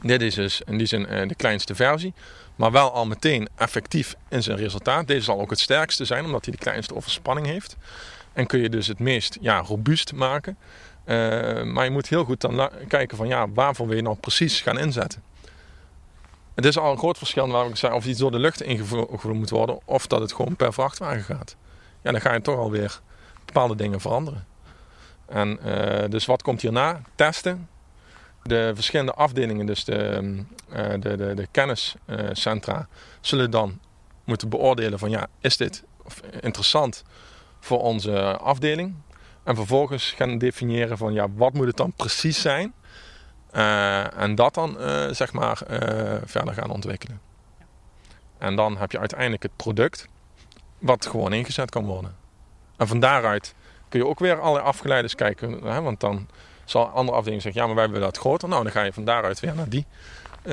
Dit 0.03 0.23
is 0.23 0.35
dus 0.35 0.63
in 0.67 0.79
die 0.79 0.87
zin 0.87 1.07
eh, 1.07 1.29
de 1.29 1.35
kleinste 1.35 1.75
versie, 1.75 2.15
maar 2.57 2.71
wel 2.71 2.93
al 2.93 3.07
meteen 3.07 3.49
effectief 3.57 4.15
in 4.29 4.43
zijn 4.43 4.57
resultaat. 4.57 5.07
Deze 5.07 5.25
zal 5.25 5.41
ook 5.41 5.51
het 5.51 5.61
sterkste 5.61 6.05
zijn, 6.05 6.25
omdat 6.25 6.45
hij 6.45 6.55
de 6.55 6.61
kleinste 6.61 6.95
overspanning 6.95 7.47
heeft. 7.47 7.77
En 8.33 8.47
kun 8.47 8.61
je 8.61 8.69
dus 8.69 8.87
het 8.87 8.99
meest 8.99 9.39
ja, 9.41 9.59
robuust 9.59 10.13
maken. 10.13 10.57
Uh, 11.07 11.63
maar 11.63 11.85
je 11.85 11.91
moet 11.91 12.09
heel 12.09 12.25
goed 12.25 12.41
dan 12.41 12.71
kijken 12.89 13.17
van 13.17 13.29
ja, 13.29 13.49
waarvoor 13.49 13.87
wil 13.87 13.97
je 13.97 14.03
nou 14.03 14.17
precies 14.17 14.61
gaan 14.61 14.79
inzetten. 14.79 15.23
Het 16.55 16.65
is 16.65 16.79
al 16.79 16.93
een 16.93 16.99
groot 16.99 17.19
verschil 17.19 17.49
waar 17.49 17.67
ik 17.67 17.77
zei 17.77 17.95
of 17.95 18.07
iets 18.07 18.19
door 18.19 18.31
de 18.31 18.39
lucht 18.39 18.63
ingevoerd 18.63 19.23
moet 19.23 19.51
worden 19.51 19.79
of 19.85 20.07
dat 20.07 20.21
het 20.21 20.33
gewoon 20.33 20.57
per 20.57 20.73
vrachtwagen 20.73 21.23
gaat. 21.23 21.57
Ja, 22.03 22.11
dan 22.11 22.21
ga 22.21 22.33
je 22.33 22.41
toch 22.41 22.59
alweer 22.59 23.01
bepaalde 23.45 23.77
dingen 23.77 24.01
veranderen. 24.01 24.47
En 25.27 25.59
uh, 25.65 26.05
dus 26.09 26.27
wat 26.27 26.43
komt 26.43 26.61
hierna? 26.61 27.01
Testen. 27.15 27.69
De 28.43 28.71
verschillende 28.75 29.13
afdelingen, 29.13 29.67
dus 29.67 29.85
de, 29.85 30.21
uh, 30.73 30.91
de, 30.99 31.17
de, 31.17 31.35
de 31.35 31.49
kenniscentra, 31.51 32.89
zullen 33.21 33.51
dan 33.51 33.79
moeten 34.25 34.49
beoordelen 34.49 34.99
van 34.99 35.11
ja, 35.11 35.27
is 35.41 35.57
dit 35.57 35.85
interessant 36.41 37.05
voor 37.61 37.81
onze 37.81 38.37
afdeling? 38.37 38.95
En 39.45 39.57
vervolgens 39.57 40.11
gaan 40.11 40.39
definiëren 40.39 40.99
van 40.99 41.13
ja, 41.13 41.27
wat 41.35 41.53
moet 41.53 41.67
het 41.67 41.77
dan 41.77 41.93
precies 41.93 42.41
zijn 42.41 42.75
en 44.17 44.35
dat 44.35 44.55
dan 44.55 44.77
uh, 44.81 45.09
zeg 45.11 45.33
maar 45.33 45.61
uh, 45.71 45.79
verder 46.25 46.55
gaan 46.55 46.71
ontwikkelen. 46.71 47.21
En 48.39 48.57
dan 48.57 48.77
heb 48.77 48.93
je 48.93 48.99
uiteindelijk 48.99 49.43
het 49.43 49.57
product 49.57 50.09
wat 50.79 51.07
gewoon 51.07 51.33
ingezet 51.33 51.71
kan 51.71 51.85
worden. 51.85 52.17
En 52.77 52.87
van 52.87 53.01
daaruit 53.01 53.55
kun 53.89 54.01
je 54.01 54.07
ook 54.07 54.19
weer 54.19 54.41
alle 54.41 54.61
afgeleiders 54.61 55.15
kijken. 55.15 55.53
Hè, 55.53 55.81
want 55.83 56.01
dan 56.01 56.29
zal 56.65 56.89
andere 56.89 57.17
afdelingen 57.17 57.43
zeggen, 57.43 57.61
ja 57.61 57.67
maar 57.67 57.77
wij 57.77 57.87
willen 57.87 58.03
dat 58.03 58.19
groter. 58.19 58.49
Nou 58.49 58.63
dan 58.63 58.73
ga 58.73 58.83
je 58.83 58.93
van 58.93 59.05
daaruit 59.05 59.41
weer 59.41 59.55
naar 59.55 59.69
die 59.69 59.87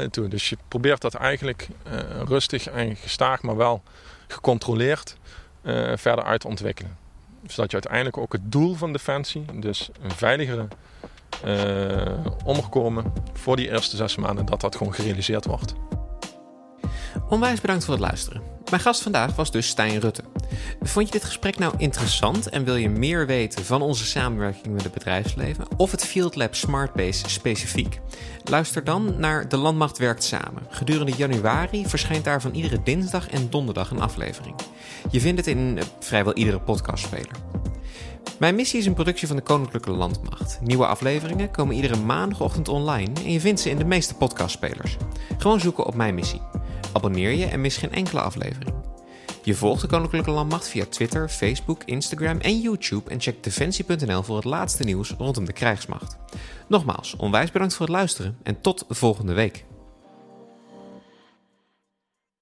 toe. 0.09 0.27
Dus 0.27 0.49
je 0.49 0.57
probeert 0.67 1.01
dat 1.01 1.13
eigenlijk 1.13 1.67
rustig 2.25 2.67
en 2.67 2.95
gestaag, 2.95 3.41
maar 3.41 3.55
wel 3.55 3.81
gecontroleerd 4.27 5.17
verder 5.95 6.23
uit 6.23 6.39
te 6.39 6.47
ontwikkelen. 6.47 6.97
Zodat 7.45 7.71
je 7.71 7.77
uiteindelijk 7.77 8.17
ook 8.17 8.31
het 8.31 8.51
doel 8.51 8.75
van 8.75 8.91
Defensie, 8.91 9.45
dus 9.53 9.89
een 10.01 10.11
veiligere 10.11 10.67
omgekomen 12.45 13.13
voor 13.33 13.55
die 13.55 13.71
eerste 13.71 13.95
zes 13.95 14.15
maanden 14.15 14.45
dat 14.45 14.61
dat 14.61 14.75
gewoon 14.75 14.93
gerealiseerd 14.93 15.45
wordt. 15.45 15.73
Onwijs 17.29 17.61
bedankt 17.61 17.85
voor 17.85 17.93
het 17.93 18.03
luisteren. 18.03 18.41
Mijn 18.69 18.81
gast 18.81 19.01
vandaag 19.01 19.35
was 19.35 19.51
dus 19.51 19.67
Stijn 19.67 19.99
Rutte. 19.99 20.23
Vond 20.81 21.05
je 21.05 21.11
dit 21.11 21.23
gesprek 21.23 21.57
nou 21.57 21.73
interessant 21.77 22.49
en 22.49 22.63
wil 22.63 22.75
je 22.75 22.89
meer 22.89 23.25
weten 23.25 23.65
van 23.65 23.81
onze 23.81 24.05
samenwerking 24.05 24.73
met 24.73 24.83
het 24.83 24.93
bedrijfsleven 24.93 25.65
of 25.77 25.91
het 25.91 26.05
Field 26.05 26.35
Lab 26.35 26.55
Smartbase 26.55 27.29
specifiek? 27.29 27.99
Luister 28.43 28.83
dan 28.83 29.19
naar 29.19 29.49
De 29.49 29.57
Landmacht 29.57 29.97
Werkt 29.97 30.23
Samen. 30.23 30.67
Gedurende 30.69 31.13
januari 31.17 31.85
verschijnt 31.87 32.23
daarvan 32.23 32.53
iedere 32.53 32.83
dinsdag 32.83 33.29
en 33.29 33.49
donderdag 33.49 33.91
een 33.91 34.01
aflevering. 34.01 34.55
Je 35.11 35.19
vindt 35.19 35.37
het 35.37 35.47
in 35.47 35.79
vrijwel 35.99 36.33
iedere 36.33 36.59
podcastspeler. 36.59 37.35
Mijn 38.39 38.55
missie 38.55 38.79
is 38.79 38.85
een 38.85 38.93
productie 38.93 39.27
van 39.27 39.35
de 39.35 39.41
Koninklijke 39.41 39.91
Landmacht. 39.91 40.59
Nieuwe 40.61 40.85
afleveringen 40.85 41.51
komen 41.51 41.75
iedere 41.75 41.95
maandagochtend 41.95 42.67
online 42.67 43.13
en 43.23 43.31
je 43.31 43.39
vindt 43.39 43.59
ze 43.59 43.69
in 43.69 43.77
de 43.77 43.85
meeste 43.85 44.15
podcastspelers. 44.15 44.97
Gewoon 45.37 45.59
zoeken 45.59 45.85
op 45.85 45.95
Mijn 45.95 46.15
Missie. 46.15 46.41
Abonneer 46.93 47.31
je 47.31 47.45
en 47.45 47.61
mis 47.61 47.77
geen 47.77 47.91
enkele 47.91 48.21
aflevering. 48.21 48.73
Je 49.43 49.55
volgt 49.55 49.81
de 49.81 49.87
Koninklijke 49.87 50.31
Landmacht 50.31 50.67
via 50.67 50.85
Twitter, 50.89 51.29
Facebook, 51.29 51.83
Instagram 51.85 52.39
en 52.39 52.59
YouTube 52.59 53.09
en 53.09 53.21
check 53.21 53.43
defensie.nl 53.43 54.23
voor 54.23 54.35
het 54.35 54.45
laatste 54.45 54.83
nieuws 54.83 55.09
rondom 55.17 55.45
de 55.45 55.53
krijgsmacht. 55.53 56.17
Nogmaals, 56.67 57.15
onwijs 57.15 57.51
bedankt 57.51 57.73
voor 57.73 57.85
het 57.85 57.95
luisteren 57.95 58.37
en 58.43 58.61
tot 58.61 58.85
volgende 58.89 59.33
week. 59.33 59.65